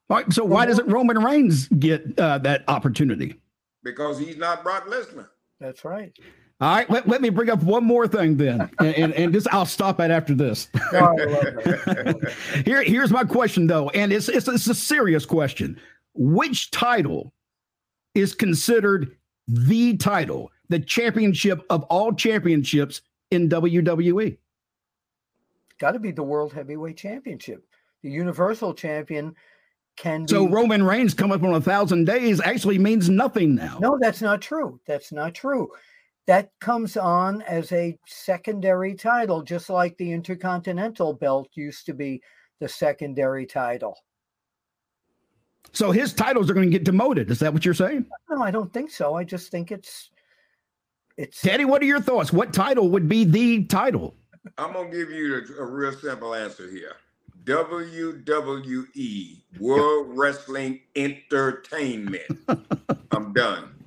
Right, 0.10 0.32
so 0.34 0.44
why 0.44 0.66
doesn't 0.66 0.88
Roman 0.88 1.24
Reigns 1.24 1.68
get 1.68 2.20
uh, 2.20 2.40
that 2.40 2.64
opportunity? 2.68 3.36
Because 3.84 4.18
he's 4.18 4.38
not 4.38 4.64
Brock 4.64 4.88
Lesnar. 4.88 5.28
That's 5.60 5.86
right. 5.86 6.12
All 6.62 6.76
right, 6.76 6.90
let, 6.90 7.08
let 7.08 7.22
me 7.22 7.30
bring 7.30 7.50
up 7.50 7.64
one 7.64 7.86
more 7.86 8.06
thing 8.06 8.36
then, 8.36 8.70
and, 8.80 8.96
and, 8.96 9.14
and 9.14 9.34
this 9.34 9.48
I'll 9.48 9.66
stop 9.66 10.02
at 10.02 10.12
after 10.12 10.36
this. 10.36 10.68
Here, 12.66 12.84
here's 12.84 13.12
my 13.12 13.24
question 13.24 13.66
though, 13.66 13.90
and 13.92 14.12
it's, 14.12 14.28
it's 14.28 14.50
it's 14.50 14.68
a 14.68 14.76
serious 14.76 15.26
question. 15.26 15.80
Which 16.14 16.70
title 16.72 17.34
is 18.14 18.36
considered 18.36 19.16
the 19.48 19.96
title, 19.96 20.52
the 20.68 20.82
championship 20.82 21.66
of 21.70 21.84
all 21.84 22.12
championships 22.12 23.04
in 23.32 23.48
WWE? 23.48 24.38
Got 25.80 25.92
to 25.92 26.00
be 26.00 26.12
the 26.12 26.24
World 26.24 26.52
Heavyweight 26.52 26.98
Championship. 26.98 27.66
The 28.04 28.10
Universal 28.10 28.74
Champion 28.74 29.34
can 29.96 30.28
so 30.28 30.46
be... 30.46 30.52
Roman 30.52 30.84
Reigns 30.84 31.14
come 31.14 31.32
up 31.32 31.42
on 31.42 31.54
a 31.54 31.62
thousand 31.62 32.04
days 32.04 32.42
actually 32.42 32.80
means 32.80 33.10
nothing 33.10 33.56
now. 33.56 33.78
No, 33.80 33.98
that's 34.02 34.22
not 34.22 34.42
true. 34.42 34.82
That's 34.86 35.14
not 35.14 35.34
true 35.34 35.70
that 36.30 36.52
comes 36.62 36.96
on 36.96 37.42
as 37.42 37.72
a 37.72 37.98
secondary 38.06 38.94
title, 38.94 39.42
just 39.42 39.68
like 39.68 39.98
the 39.98 40.12
Intercontinental 40.12 41.12
belt 41.12 41.50
used 41.56 41.88
to 41.88 41.94
be 41.96 42.22
the 42.60 42.70
secondary 42.70 43.48
title. 43.48 43.98
So 45.72 45.90
his 45.90 46.14
titles 46.14 46.48
are 46.48 46.54
going 46.54 46.70
to 46.70 46.72
get 46.72 46.86
demoted. 46.86 47.32
Is 47.32 47.40
that 47.40 47.52
what 47.52 47.66
you're 47.66 47.74
saying? 47.74 48.06
No, 48.30 48.44
I 48.44 48.52
don't 48.52 48.72
think 48.72 48.92
so. 48.92 49.16
I 49.16 49.24
just 49.24 49.50
think 49.50 49.72
it's 49.72 50.12
it's. 51.18 51.42
Teddy, 51.42 51.66
what 51.66 51.82
are 51.82 51.86
your 51.86 52.00
thoughts? 52.00 52.32
What 52.32 52.54
title 52.54 52.90
would 52.90 53.10
be 53.10 53.24
the 53.24 53.64
title? 53.64 54.14
I'm 54.60 54.74
gonna 54.74 54.92
give 54.92 55.10
you 55.10 55.42
a, 55.58 55.64
a 55.64 55.66
real 55.66 55.94
simple 55.94 56.36
answer 56.36 56.70
here. 56.70 56.94
WWE 57.46 59.42
World 59.60 60.16
Wrestling 60.16 60.82
Entertainment. 60.96 62.38
I'm 63.12 63.34
done. 63.34 63.79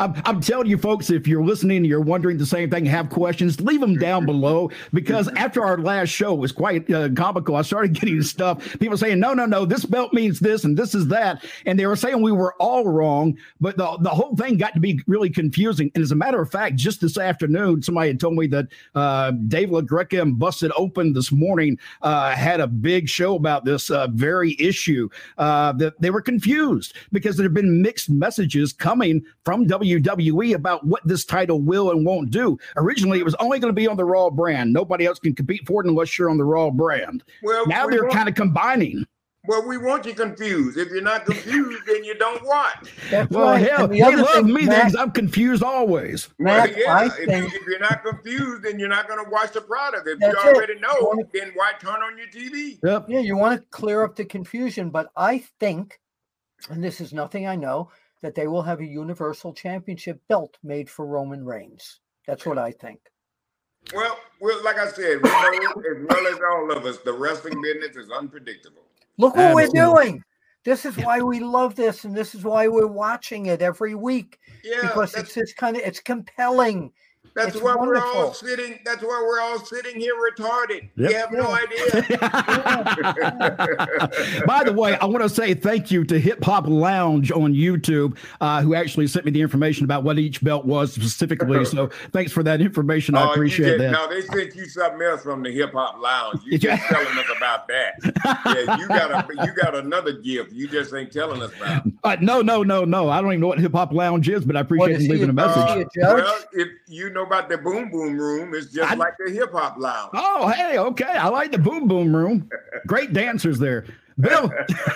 I'm, 0.00 0.20
I'm, 0.24 0.40
telling 0.40 0.66
you, 0.66 0.78
folks, 0.78 1.10
if 1.10 1.26
you're 1.26 1.44
listening 1.44 1.78
and 1.78 1.86
you're 1.86 2.00
wondering 2.00 2.38
the 2.38 2.46
same 2.46 2.70
thing, 2.70 2.84
have 2.86 3.08
questions, 3.10 3.60
leave 3.60 3.80
them 3.80 3.96
down 3.96 4.26
below. 4.26 4.70
Because 4.92 5.28
after 5.28 5.64
our 5.64 5.78
last 5.78 6.08
show 6.08 6.34
was 6.34 6.52
quite 6.52 6.90
uh, 6.90 7.08
comical, 7.10 7.56
I 7.56 7.62
started 7.62 7.92
getting 8.00 8.22
stuff. 8.22 8.78
People 8.78 8.96
saying, 8.96 9.20
no, 9.20 9.34
no, 9.34 9.46
no, 9.46 9.64
this 9.64 9.84
belt 9.84 10.12
means 10.12 10.40
this 10.40 10.64
and 10.64 10.76
this 10.76 10.94
is 10.94 11.08
that. 11.08 11.44
And 11.66 11.78
they 11.78 11.86
were 11.86 11.96
saying 11.96 12.20
we 12.20 12.32
were 12.32 12.54
all 12.54 12.88
wrong. 12.88 13.38
But 13.60 13.76
the, 13.76 13.96
the 14.00 14.10
whole 14.10 14.36
thing 14.36 14.58
got 14.58 14.74
to 14.74 14.80
be 14.80 15.00
really 15.06 15.30
confusing. 15.30 15.90
And 15.94 16.02
as 16.02 16.12
a 16.12 16.16
matter 16.16 16.40
of 16.40 16.50
fact, 16.50 16.76
just 16.76 17.00
this 17.00 17.18
afternoon, 17.18 17.82
somebody 17.82 18.08
had 18.08 18.20
told 18.20 18.34
me 18.34 18.46
that 18.48 18.66
uh, 18.94 19.30
Dave 19.48 19.70
LaGreca 19.70 20.20
and 20.20 20.38
Busted 20.38 20.72
Open 20.76 21.12
this 21.12 21.32
morning 21.32 21.78
uh, 22.02 22.30
had 22.30 22.60
a 22.60 22.66
big 22.66 23.08
show 23.08 23.36
about 23.36 23.64
this 23.64 23.90
uh, 23.90 24.08
very 24.08 24.56
issue. 24.58 25.08
Uh, 25.38 25.72
that 25.72 26.00
they 26.00 26.10
were 26.10 26.22
confused 26.22 26.94
because 27.12 27.36
there 27.36 27.44
have 27.44 27.54
been 27.54 27.82
mixed 27.82 28.10
messages 28.10 28.72
coming 28.72 29.24
from 29.44 29.53
WWE 29.62 30.54
about 30.54 30.84
what 30.84 31.06
this 31.06 31.24
title 31.24 31.60
will 31.60 31.90
and 31.90 32.04
won't 32.04 32.30
do. 32.30 32.58
Originally, 32.76 33.18
it 33.18 33.24
was 33.24 33.34
only 33.36 33.58
going 33.58 33.72
to 33.72 33.74
be 33.74 33.86
on 33.86 33.96
the 33.96 34.04
Raw 34.04 34.30
brand. 34.30 34.72
Nobody 34.72 35.06
else 35.06 35.18
can 35.18 35.34
compete 35.34 35.66
for 35.66 35.84
it 35.84 35.88
unless 35.88 36.18
you're 36.18 36.30
on 36.30 36.38
the 36.38 36.44
Raw 36.44 36.70
brand. 36.70 37.22
Well, 37.42 37.66
now 37.66 37.86
we 37.86 37.92
they're 37.92 38.08
kind 38.08 38.28
of 38.28 38.34
combining. 38.34 39.06
Well, 39.46 39.66
we 39.66 39.76
want 39.76 40.06
you 40.06 40.14
confused. 40.14 40.78
If 40.78 40.88
you're 40.88 41.02
not 41.02 41.26
confused, 41.26 41.82
then 41.86 42.02
you 42.02 42.14
don't 42.14 42.42
watch. 42.46 42.94
That's 43.10 43.30
well, 43.30 43.50
right. 43.50 43.70
hell, 43.70 43.86
the 43.86 44.00
they 44.00 44.16
love 44.16 44.46
thing, 44.46 44.54
me 44.54 44.62
because 44.62 44.96
I'm 44.96 45.10
confused 45.10 45.62
always. 45.62 46.30
Well, 46.38 46.66
yeah, 46.70 47.04
if, 47.04 47.12
think, 47.12 47.52
you, 47.52 47.58
if, 47.60 47.66
you're 47.66 47.78
not 47.78 48.02
confused, 48.02 48.62
then 48.62 48.78
you're 48.78 48.88
not 48.88 49.06
going 49.06 49.22
to 49.22 49.30
watch 49.30 49.52
the 49.52 49.60
product. 49.60 50.08
If 50.08 50.18
you 50.20 50.28
already 50.28 50.74
it. 50.74 50.80
know, 50.80 51.12
you 51.18 51.28
then 51.34 51.52
why 51.54 51.72
turn 51.78 52.02
on 52.02 52.16
your 52.16 52.28
TV? 52.28 52.78
Yep. 52.82 53.06
Yeah, 53.08 53.20
you 53.20 53.36
want 53.36 53.60
to 53.60 53.66
clear 53.68 54.02
up 54.02 54.16
the 54.16 54.24
confusion. 54.24 54.88
But 54.88 55.10
I 55.14 55.44
think, 55.60 55.98
and 56.70 56.82
this 56.82 57.02
is 57.02 57.12
nothing 57.12 57.46
I 57.46 57.54
know, 57.54 57.90
that 58.24 58.34
they 58.34 58.46
will 58.46 58.62
have 58.62 58.80
a 58.80 58.86
universal 58.86 59.52
championship 59.52 60.18
belt 60.28 60.56
made 60.62 60.88
for 60.88 61.04
Roman 61.04 61.44
Reigns. 61.44 62.00
That's 62.26 62.46
what 62.46 62.56
I 62.56 62.70
think. 62.70 62.98
Well, 63.94 64.16
well, 64.40 64.64
like 64.64 64.78
I 64.78 64.90
said, 64.90 65.22
we 65.22 65.28
know 65.28 65.72
as 65.90 66.06
well 66.08 66.26
as 66.28 66.40
all 66.50 66.72
of 66.72 66.86
us, 66.86 66.96
the 67.04 67.12
wrestling 67.12 67.60
business 67.60 67.96
is 67.96 68.10
unpredictable. 68.10 68.80
Look 69.18 69.36
what 69.36 69.44
Absolutely. 69.44 69.78
we're 69.78 69.94
doing. 69.94 70.24
This 70.64 70.86
is 70.86 70.96
why 70.96 71.20
we 71.20 71.40
love 71.40 71.74
this, 71.74 72.04
and 72.04 72.16
this 72.16 72.34
is 72.34 72.44
why 72.44 72.66
we're 72.66 72.86
watching 72.86 73.44
it 73.44 73.60
every 73.60 73.94
week. 73.94 74.38
Yeah, 74.64 74.80
because 74.80 75.14
it's 75.16 75.34
just 75.34 75.58
kind 75.58 75.76
of 75.76 75.82
it's 75.82 76.00
compelling. 76.00 76.92
That's 77.34 77.60
why 77.60 77.74
we're 77.74 77.96
all 77.96 78.32
sitting. 78.32 78.78
That's 78.84 79.02
why 79.02 79.22
we're 79.26 79.40
all 79.40 79.58
sitting 79.58 79.98
here 79.98 80.14
retarded. 80.14 80.88
Yep. 80.94 81.10
You 81.10 81.16
have 81.16 81.32
no 81.32 81.50
idea. 81.50 81.78
By 84.46 84.62
the 84.62 84.72
way, 84.72 84.96
I 84.98 85.04
want 85.06 85.24
to 85.24 85.28
say 85.28 85.52
thank 85.52 85.90
you 85.90 86.04
to 86.04 86.20
Hip 86.20 86.44
Hop 86.44 86.68
Lounge 86.68 87.32
on 87.32 87.52
YouTube, 87.52 88.16
uh, 88.40 88.62
who 88.62 88.76
actually 88.76 89.08
sent 89.08 89.24
me 89.24 89.32
the 89.32 89.40
information 89.40 89.84
about 89.84 90.04
what 90.04 90.16
each 90.16 90.44
belt 90.44 90.64
was 90.64 90.92
specifically. 90.92 91.64
so 91.64 91.88
thanks 92.12 92.30
for 92.30 92.44
that 92.44 92.60
information. 92.60 93.16
I 93.16 93.24
oh, 93.24 93.32
appreciate 93.32 93.78
that. 93.78 93.90
No, 93.90 94.08
they 94.08 94.20
sent 94.22 94.54
you 94.54 94.68
something 94.68 95.02
else 95.02 95.22
from 95.22 95.42
the 95.42 95.50
Hip 95.50 95.72
Hop 95.72 96.00
Lounge. 96.00 96.40
You 96.44 96.56
just 96.56 96.84
telling 96.84 97.18
us 97.18 97.26
about 97.36 97.66
that. 97.66 97.94
Yeah, 98.46 98.76
you 98.78 98.86
got 98.86 99.10
a 99.10 99.44
you 99.44 99.52
got 99.54 99.74
another 99.74 100.12
gift. 100.12 100.52
You 100.52 100.68
just 100.68 100.94
ain't 100.94 101.12
telling 101.12 101.42
us 101.42 101.50
about. 101.56 101.82
Uh, 102.04 102.16
no, 102.20 102.42
no, 102.42 102.62
no, 102.62 102.84
no. 102.84 103.08
I 103.08 103.20
don't 103.20 103.32
even 103.32 103.40
know 103.40 103.48
what 103.48 103.58
Hip 103.58 103.72
Hop 103.72 103.92
Lounge 103.92 104.28
is, 104.28 104.44
but 104.44 104.56
I 104.56 104.60
appreciate 104.60 105.00
you 105.00 105.08
leaving 105.10 105.30
a 105.30 105.32
message. 105.32 105.56
Uh, 105.62 105.84
well, 105.96 106.38
if 106.52 106.68
you 106.86 107.10
know 107.10 107.23
about 107.24 107.48
the 107.48 107.58
Boom 107.58 107.90
Boom 107.90 108.16
Room. 108.16 108.54
It's 108.54 108.72
just 108.72 108.90
I, 108.90 108.94
like 108.94 109.14
the 109.24 109.32
hip 109.32 109.52
hop 109.52 109.76
lounge. 109.78 110.10
Oh, 110.14 110.48
hey, 110.48 110.78
okay. 110.78 111.04
I 111.04 111.28
like 111.28 111.52
the 111.52 111.58
Boom 111.58 111.88
Boom 111.88 112.14
Room. 112.14 112.48
Great 112.86 113.12
dancers 113.12 113.58
there. 113.58 113.86
Bill, 114.18 114.52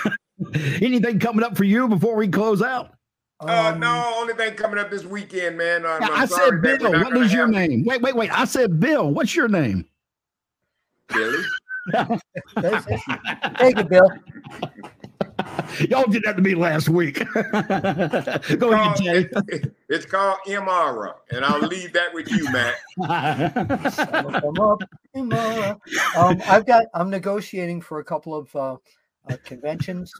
anything 0.55 1.19
coming 1.19 1.45
up 1.45 1.57
for 1.57 1.64
you 1.64 1.88
before 1.88 2.14
we 2.17 2.29
close 2.29 2.62
out? 2.62 2.95
Uh, 3.41 3.73
um, 3.73 3.81
no, 3.81 4.14
only 4.17 4.35
thing 4.35 4.55
coming 4.55 4.79
up 4.79 4.91
this 4.91 5.05
weekend, 5.05 5.57
man. 5.57 5.87
I'm, 5.87 6.03
i 6.03 6.09
I'm 6.09 6.27
said 6.27 6.61
Bill. 6.61 6.93
What 6.93 7.17
is 7.17 7.33
your 7.33 7.47
name? 7.47 7.85
Wait, 7.85 8.03
wait, 8.03 8.17
wait. 8.17 8.37
I 8.37 8.45
said 8.45 8.81
Bill. 8.81 9.11
What's 9.11 9.35
your 9.35 9.49
name? 9.49 9.87
Billy. 11.09 11.45
Thank 12.59 13.79
you, 13.79 13.85
Bill. 13.85 14.11
Y'all 15.90 16.08
did 16.08 16.22
that 16.24 16.37
to 16.37 16.42
me 16.42 16.54
last 16.54 16.88
week. 16.88 17.18
Go 18.58 18.72
ahead, 18.72 18.96
Jay. 18.96 19.28
It's 19.90 20.04
called 20.04 20.37
MRA, 20.46 21.14
and 21.30 21.42
I'll 21.46 21.61
leave 21.61 21.94
that 21.94 22.12
with 22.12 22.30
you, 22.30 22.44
Matt. 22.52 22.76
um, 26.14 26.42
I've 26.46 26.66
got. 26.66 26.84
I'm 26.92 27.08
negotiating 27.08 27.80
for 27.80 27.98
a 28.00 28.04
couple 28.04 28.34
of 28.34 28.54
uh, 28.54 28.76
uh, 29.30 29.37
conventions 29.44 30.12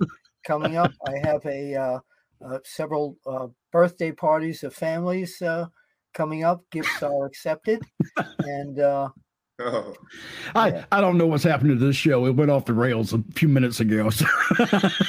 coming 0.43 0.79
up. 0.79 0.91
I 1.07 1.19
have 1.19 1.45
a 1.45 1.75
uh, 1.75 1.99
uh 2.43 2.59
several 2.65 3.19
uh, 3.27 3.49
birthday 3.73 4.11
parties 4.11 4.63
of 4.63 4.73
families 4.73 5.43
uh, 5.43 5.67
coming 6.15 6.45
up. 6.45 6.65
Gifts 6.71 7.03
are 7.03 7.27
accepted, 7.27 7.83
and 8.39 8.79
Oh. 9.61 9.93
I, 10.55 10.85
I 10.93 11.01
don't 11.01 11.19
know 11.19 11.27
what's 11.27 11.43
happened 11.43 11.71
to 11.71 11.85
this 11.85 11.97
show. 11.97 12.27
It 12.27 12.37
went 12.37 12.49
off 12.49 12.67
the 12.67 12.75
rails 12.75 13.13
a 13.13 13.23
few 13.35 13.49
minutes 13.49 13.81
ago. 13.81 14.11
So. 14.19 14.27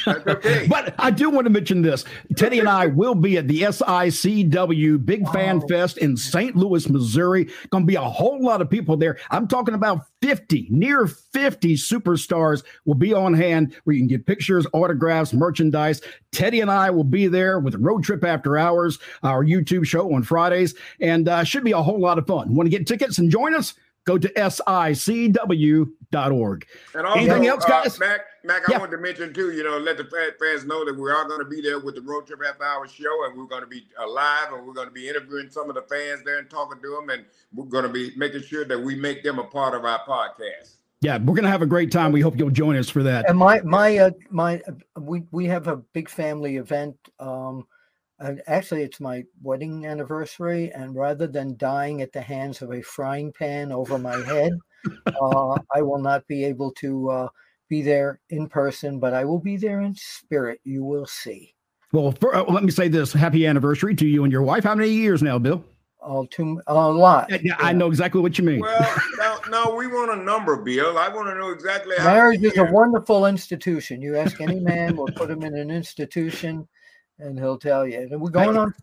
okay. 0.08 0.68
But 0.68 0.94
I 1.00 1.10
do 1.10 1.30
want 1.30 1.46
to 1.46 1.50
mention 1.50 1.82
this. 1.82 2.06
Teddy 2.36 2.60
and 2.60 2.70
I 2.70 2.88
will 2.88 3.16
be 3.16 3.38
at 3.38 3.48
the 3.48 3.62
SICW 3.62 5.04
Big 5.04 5.28
Fan 5.30 5.62
oh. 5.64 5.68
Fest 5.68 5.98
in 5.98 6.16
St. 6.18 6.56
Louis, 6.56 6.88
Missouri. 6.90 7.50
Going 7.70 7.84
to 7.84 7.88
be 7.88 7.96
a 7.96 8.02
whole 8.02 8.44
lot 8.44 8.62
of 8.62 8.70
people 8.70 8.98
there. 8.98 9.18
I'm 9.32 9.48
talking 9.48 9.74
about 9.74 10.06
50, 10.22 10.68
near 10.70 11.08
50 11.08 11.76
superstars 11.76 12.64
will 12.86 12.96
be 12.96 13.14
on 13.14 13.34
hand 13.34 13.76
where 13.84 13.96
you 13.96 14.02
can 14.02 14.08
get 14.08 14.26
pictures, 14.26 14.68
autographs, 14.74 15.34
merchandise. 15.34 16.02
Teddy 16.32 16.60
and 16.62 16.70
I 16.70 16.90
will 16.90 17.04
be 17.04 17.28
there 17.28 17.60
with 17.60 17.76
Road 17.76 18.04
Trip 18.04 18.24
After 18.24 18.58
Hours, 18.58 19.00
our 19.24 19.44
YouTube 19.44 19.86
show 19.86 20.14
on 20.14 20.24
Fridays, 20.24 20.76
and 21.00 21.28
uh, 21.28 21.44
should 21.44 21.64
be 21.64 21.72
a 21.72 21.82
whole 21.82 22.00
lot 22.00 22.18
of 22.18 22.28
fun. 22.28 22.54
Want 22.54 22.68
to 22.68 22.78
get 22.78 22.86
tickets 22.86 23.18
and 23.18 23.32
join 23.32 23.56
us? 23.56 23.74
Go 24.06 24.18
to 24.18 24.28
sicw.org. 24.30 25.88
And 26.96 27.06
also, 27.06 27.20
Anything 27.20 27.48
else, 27.48 27.64
uh, 27.66 27.68
guys? 27.68 27.96
Uh, 27.96 28.06
Mac, 28.06 28.22
Mac, 28.44 28.70
I 28.74 28.78
wanted 28.78 28.92
to 28.92 29.02
mention 29.02 29.34
too, 29.34 29.52
you 29.52 29.64
know, 29.64 29.78
let 29.78 29.98
the 29.98 30.06
fans 30.40 30.66
know 30.66 30.84
that 30.86 30.96
we 30.98 31.12
are 31.12 31.26
going 31.28 31.40
to 31.40 31.50
be 31.50 31.62
there 31.62 31.80
with 31.80 31.96
the 31.96 32.02
Road 32.02 32.28
Trip 32.28 32.44
Half 32.44 32.62
Hour 32.62 32.88
show, 32.88 33.26
and 33.26 33.38
we're 33.38 33.46
going 33.46 33.62
to 33.62 33.68
be 33.68 33.86
live, 34.08 34.54
and 34.54 34.66
we're 34.66 34.74
going 34.74 34.88
to 34.88 34.94
be 34.94 35.08
interviewing 35.08 35.50
some 35.50 35.70
of 35.70 35.76
the 35.76 35.84
fans 35.84 36.24
there 36.24 36.40
and 36.40 36.50
talking 36.50 36.82
to 36.82 36.90
them, 36.90 37.10
and 37.10 37.26
we're 37.54 37.66
going 37.66 37.84
to 37.84 37.90
be 37.90 38.12
making 38.18 38.42
sure 38.44 38.66
that 38.66 38.80
we 38.80 38.96
make 38.96 39.24
them 39.24 39.40
a 39.40 39.44
part 39.44 39.76
of 39.76 39.86
our 39.86 40.00
podcast. 40.06 40.78
Yeah, 41.02 41.18
we're 41.18 41.36
gonna 41.36 41.50
have 41.50 41.62
a 41.62 41.66
great 41.66 41.94
time. 41.94 42.12
We 42.12 42.20
hope 42.20 42.38
you'll 42.38 42.50
join 42.50 42.76
us 42.76 42.90
for 42.90 43.04
that. 43.04 43.30
And 43.30 43.38
my 43.38 43.62
my 43.62 43.98
uh, 43.98 44.12
my 44.30 44.62
uh, 44.68 45.00
we 45.00 45.24
we 45.32 45.46
have 45.46 45.70
a 45.70 45.78
big 45.78 46.10
family 46.10 46.58
event. 46.58 46.98
Um, 47.20 47.66
and 48.20 48.42
actually, 48.48 48.84
it's 48.84 49.00
my 49.00 49.24
wedding 49.42 49.86
anniversary, 49.86 50.72
and 50.74 50.96
rather 50.96 51.28
than 51.28 51.58
dying 51.58 52.02
at 52.02 52.12
the 52.12 52.22
hands 52.22 52.62
of 52.62 52.72
a 52.72 52.82
frying 52.82 53.32
pan 53.32 53.72
over 53.72 53.98
my 53.98 54.18
head, 54.18 54.52
uh, 55.22 55.58
I 55.74 55.82
will 55.82 56.00
not 56.00 56.28
be 56.28 56.44
able 56.44 56.72
to 56.74 57.10
uh, 57.10 57.28
be 57.70 57.82
there 57.82 58.20
in 58.30 58.48
person, 58.48 59.00
but 59.00 59.14
I 59.14 59.24
will 59.26 59.40
be 59.40 59.58
there 59.58 59.82
in 59.82 59.96
spirit. 59.96 60.60
You 60.64 60.84
will 60.84 61.06
see. 61.06 61.56
Well, 61.92 62.12
for, 62.12 62.36
uh, 62.36 62.44
let 62.52 62.64
me 62.64 62.72
say 62.72 62.88
this: 62.88 63.14
Happy 63.14 63.46
anniversary 63.46 63.96
to 63.96 64.08
you 64.08 64.24
and 64.24 64.32
your 64.32 64.44
wife. 64.44 64.64
How 64.64 64.76
many 64.76 64.90
years 64.90 65.24
now, 65.24 65.40
Bill? 65.40 65.64
Oh, 66.02 66.26
too 66.26 66.62
a 66.68 66.74
lot. 66.74 67.30
Yeah, 67.44 67.56
I 67.58 67.74
know 67.74 67.88
exactly 67.88 68.22
what 68.22 68.38
you 68.38 68.46
mean. 68.46 68.62
Well, 68.62 69.02
no, 69.18 69.40
no, 69.50 69.76
we 69.76 69.88
want 69.88 70.12
a 70.12 70.16
number, 70.16 70.56
Bill. 70.56 70.98
I 70.98 71.10
want 71.10 71.28
to 71.28 71.36
know 71.36 71.50
exactly 71.50 71.96
how. 71.98 72.06
Marriage 72.06 72.42
many 72.42 72.54
is 72.54 72.58
a 72.58 72.72
wonderful 72.72 73.26
institution. 73.26 74.02
You 74.02 74.16
ask 74.18 74.40
any 74.40 74.60
man, 74.62 74.96
we'll 74.96 75.08
put 75.08 75.30
him 75.30 75.44
in 75.44 75.56
an 75.56 75.70
institution, 75.70 76.68
and 77.20 77.38
he'll 77.38 77.58
tell 77.58 77.88
you. 77.88 78.00
And 78.00 78.22
we're 78.22 78.30
going 78.30 78.58
on 78.58 78.74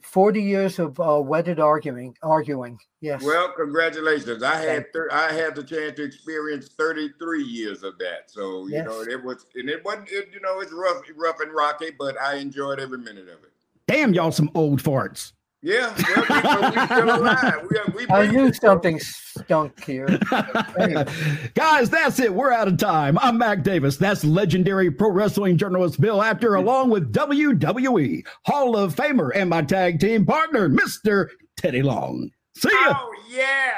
forty 0.00 0.42
years 0.42 0.78
of 0.78 0.98
uh, 1.00 1.20
wedded 1.20 1.60
arguing. 1.60 2.16
Arguing, 2.22 2.78
yes. 3.00 3.22
Well, 3.22 3.52
congratulations. 3.52 4.42
I 4.42 4.56
had 4.56 4.92
thir- 4.92 5.10
I 5.12 5.32
had 5.32 5.54
the 5.54 5.62
chance 5.62 5.96
to 5.96 6.02
experience 6.04 6.68
33 6.68 7.42
years 7.42 7.82
of 7.82 7.98
that. 7.98 8.30
So, 8.30 8.66
you 8.66 8.82
know, 8.82 9.02
it 9.02 9.22
was 9.22 9.46
and 9.54 9.68
it 9.68 9.84
wasn't 9.84 10.08
it, 10.10 10.28
you 10.32 10.40
know, 10.40 10.60
it's 10.60 10.72
rough 10.72 11.02
rough 11.16 11.40
and 11.40 11.52
rocky, 11.52 11.90
but 11.98 12.20
I 12.20 12.36
enjoyed 12.36 12.80
every 12.80 12.98
minute 12.98 13.28
of 13.28 13.42
it. 13.44 13.52
Damn, 13.86 14.14
y'all 14.14 14.32
some 14.32 14.50
old 14.54 14.82
farts. 14.82 15.32
Yeah, 15.64 15.96
well, 16.14 16.20
we, 16.20 16.42
but 16.42 16.74
we 16.74 16.84
still 16.84 17.16
alive. 17.16 17.68
We, 17.70 18.04
we 18.04 18.10
I 18.10 18.30
knew 18.30 18.52
something 18.52 19.00
stunk 19.00 19.82
here. 19.82 20.06
Guys, 21.54 21.88
that's 21.88 22.20
it. 22.20 22.34
We're 22.34 22.52
out 22.52 22.68
of 22.68 22.76
time. 22.76 23.18
I'm 23.22 23.38
Mac 23.38 23.62
Davis. 23.62 23.96
That's 23.96 24.24
legendary 24.24 24.90
pro 24.90 25.10
wrestling 25.10 25.56
journalist 25.56 26.02
Bill 26.02 26.22
Apter, 26.22 26.56
along 26.56 26.90
with 26.90 27.14
WWE 27.14 28.26
Hall 28.44 28.76
of 28.76 28.94
Famer 28.94 29.30
and 29.34 29.48
my 29.48 29.62
tag 29.62 29.98
team 30.00 30.26
partner, 30.26 30.68
Mr. 30.68 31.28
Teddy 31.56 31.80
Long. 31.80 32.28
See 32.54 32.68
ya. 32.70 32.94
Oh 32.98 33.14
yeah. 33.30 33.70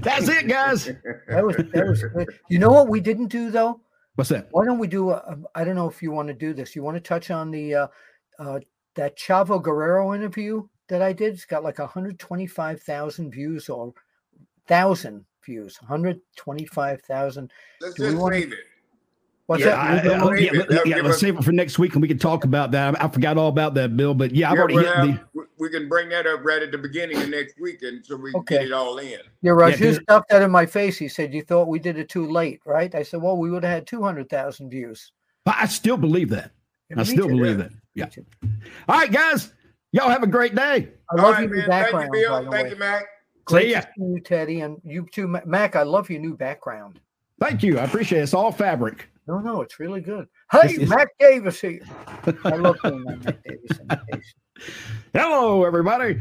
That's 0.00 0.28
it, 0.28 0.48
guys. 0.48 0.86
That 1.28 1.46
was 1.46 1.56
that 1.56 1.86
was 1.86 2.02
good. 2.02 2.28
You 2.50 2.58
know 2.58 2.72
what 2.72 2.88
we 2.88 2.98
didn't 2.98 3.28
do 3.28 3.52
though? 3.52 3.80
What's 4.16 4.30
that? 4.30 4.48
Why 4.50 4.64
don't 4.64 4.80
we 4.80 4.88
do? 4.88 5.10
A, 5.12 5.38
I 5.54 5.62
don't 5.62 5.76
know 5.76 5.88
if 5.88 6.02
you 6.02 6.10
want 6.10 6.26
to 6.26 6.34
do 6.34 6.52
this. 6.52 6.74
You 6.74 6.82
want 6.82 6.96
to 6.96 7.00
touch 7.00 7.30
on 7.30 7.52
the 7.52 7.74
uh, 7.76 7.86
uh, 8.40 8.58
that 8.94 9.16
Chavo 9.16 9.62
Guerrero 9.62 10.14
interview 10.14 10.66
that 10.88 11.02
I 11.02 11.12
did? 11.12 11.34
It's 11.34 11.44
got 11.44 11.64
like 11.64 11.78
125,000 11.78 13.30
views 13.30 13.68
or 13.68 13.92
thousand 14.66 15.24
views. 15.44 15.76
125,000. 15.82 17.52
Let's 17.80 17.94
just 17.96 18.16
wanna- 18.16 18.36
save 18.40 18.52
it. 18.52 18.58
What's 19.46 19.64
Yeah, 19.64 19.70
that? 19.70 20.06
I- 20.06 20.18
We'll 20.18 20.30
I- 20.30 20.36
save 20.36 20.54
yeah, 20.54 20.60
it. 20.60 20.66
yeah, 20.70 20.78
yeah 20.86 20.96
let's 21.02 21.16
us- 21.16 21.20
save 21.20 21.36
it 21.36 21.44
for 21.44 21.50
next 21.52 21.78
week 21.78 21.92
and 21.94 22.00
we 22.00 22.06
can 22.08 22.16
talk 22.18 22.44
about 22.44 22.70
that. 22.70 22.98
I, 23.00 23.06
I 23.06 23.08
forgot 23.08 23.36
all 23.36 23.48
about 23.48 23.74
that, 23.74 23.96
Bill, 23.96 24.14
but 24.14 24.34
yeah, 24.34 24.50
I've 24.50 24.54
Yeah, 24.56 24.60
already 24.62 24.74
we'll 24.76 24.84
hit 25.06 25.20
the. 25.20 25.20
we- 25.34 25.44
we 25.58 25.68
can 25.68 25.88
bring 25.88 26.08
that 26.10 26.26
up 26.26 26.44
right 26.44 26.62
at 26.62 26.70
the 26.72 26.78
beginning 26.78 27.20
of 27.20 27.28
next 27.28 27.58
week, 27.60 27.82
and 27.82 28.04
so 28.04 28.16
we 28.16 28.30
can 28.32 28.40
Okay. 28.40 28.58
get 28.58 28.66
it 28.66 28.72
all 28.72 28.98
in. 28.98 29.10
Yeah, 29.10 29.16
Yeah, 29.42 29.50
Raju 29.52 29.78
'cause- 29.78 29.96
stuffed 30.02 30.28
that 30.30 30.42
in 30.42 30.50
my 30.50 30.64
face. 30.66 30.96
He 30.98 31.06
said, 31.08 31.34
"You 31.34 31.42
thought 31.42 31.68
we 31.68 31.78
did 31.80 31.98
it 31.98 32.08
too 32.08 32.26
late, 32.26 32.60
right?" 32.64 32.92
I 32.94 33.02
said, 33.02 33.20
"Well, 33.20 33.36
we 33.36 33.50
would 33.50 33.62
have 33.64 33.72
had 33.72 33.86
200,000 33.86 34.70
views." 34.70 35.12
But 35.44 35.56
I 35.58 35.66
still 35.66 35.96
believe 35.96 36.30
that. 36.30 36.52
Yeah, 36.94 37.00
I 37.00 37.04
still 37.04 37.28
believe 37.28 37.58
yeah. 37.58 38.04
that. 38.04 38.16
Yeah. 38.42 38.50
All 38.88 38.98
right, 38.98 39.10
guys. 39.10 39.52
Y'all 39.92 40.08
have 40.08 40.22
a 40.22 40.26
great 40.26 40.54
day. 40.54 40.88
I 41.10 41.20
love 41.20 41.34
right, 41.34 41.42
your 41.42 41.50
new 41.50 41.56
man. 41.56 41.68
Thank 41.68 41.86
you, 41.86 41.92
background. 41.92 42.12
Bill. 42.12 42.50
Thank 42.50 42.70
you, 42.70 42.76
Mac. 42.76 43.04
Great 43.44 43.62
See 43.64 43.70
ya. 43.72 43.80
to 43.80 43.86
see 43.96 44.04
you, 44.04 44.20
Teddy, 44.20 44.60
and 44.60 44.80
you 44.84 45.06
too, 45.12 45.28
Mac. 45.44 45.76
I 45.76 45.82
love 45.82 46.08
your 46.08 46.20
new 46.20 46.34
background. 46.34 47.00
Thank 47.40 47.62
you. 47.62 47.78
I 47.78 47.84
appreciate 47.84 48.20
it. 48.20 48.22
It's 48.22 48.34
all 48.34 48.52
fabric. 48.52 49.08
No, 49.26 49.38
no, 49.38 49.60
it's 49.60 49.78
really 49.78 50.00
good. 50.00 50.28
Hey, 50.50 50.68
This 50.68 50.78
is- 50.78 50.88
Mac 50.88 51.08
Davis 51.18 51.60
here. 51.60 51.80
I 52.44 52.56
love 52.56 52.76
doing 52.82 53.04
that 53.04 53.24
Mac 53.24 53.42
Davis 53.42 53.78
imitation. 53.78 54.34
Hello, 55.12 55.64
everybody. 55.64 56.18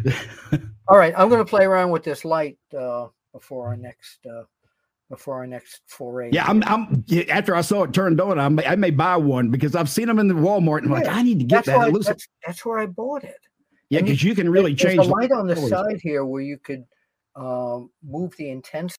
All 0.88 0.98
right, 0.98 1.14
I'm 1.18 1.30
going 1.30 1.44
to 1.44 1.50
play 1.50 1.64
around 1.64 1.92
with 1.92 2.04
this 2.04 2.26
light 2.26 2.58
uh, 2.78 3.08
before 3.32 3.68
our 3.68 3.78
next 3.78 4.26
uh, 4.26 4.44
before 5.12 5.36
our 5.36 5.46
next 5.46 5.82
foray. 5.86 6.32
Yeah, 6.32 6.46
I'm. 6.48 6.64
I'm. 6.64 7.06
After 7.30 7.56
I 7.56 7.62
saw 7.62 7.84
it 7.84 7.94
turned 7.94 8.20
on, 8.20 8.40
I 8.40 8.50
may, 8.50 8.66
I 8.66 8.76
may 8.76 8.90
buy 8.90 9.18
one 9.18 9.52
because 9.52 9.76
I've 9.76 9.90
seen 9.90 10.08
them 10.08 10.18
in 10.18 10.28
the 10.28 10.34
Walmart, 10.34 10.80
and 10.80 10.88
I'm 10.88 10.94
like, 11.04 11.08
I 11.08 11.22
need 11.22 11.38
to 11.40 11.46
get 11.46 11.66
that's 11.66 11.92
that. 11.92 12.04
that's, 12.04 12.28
that's 12.44 12.66
where 12.66 12.80
I 12.80 12.88
bought 12.88 13.24
it. 13.24 13.38
yeah, 13.90 14.02
because 14.02 14.24
you 14.24 14.34
can 14.34 14.50
really 14.50 14.74
change 14.74 15.04
the 15.04 15.04
light 15.04 15.32
on 15.32 15.46
the 15.46 15.54
colors. 15.54 15.70
side 15.70 16.00
here 16.02 16.26
where 16.26 16.42
you 16.42 16.58
could 16.58 16.84
um, 17.36 17.92
move 18.04 18.36
the 18.38 18.50
intensity. 18.50 18.98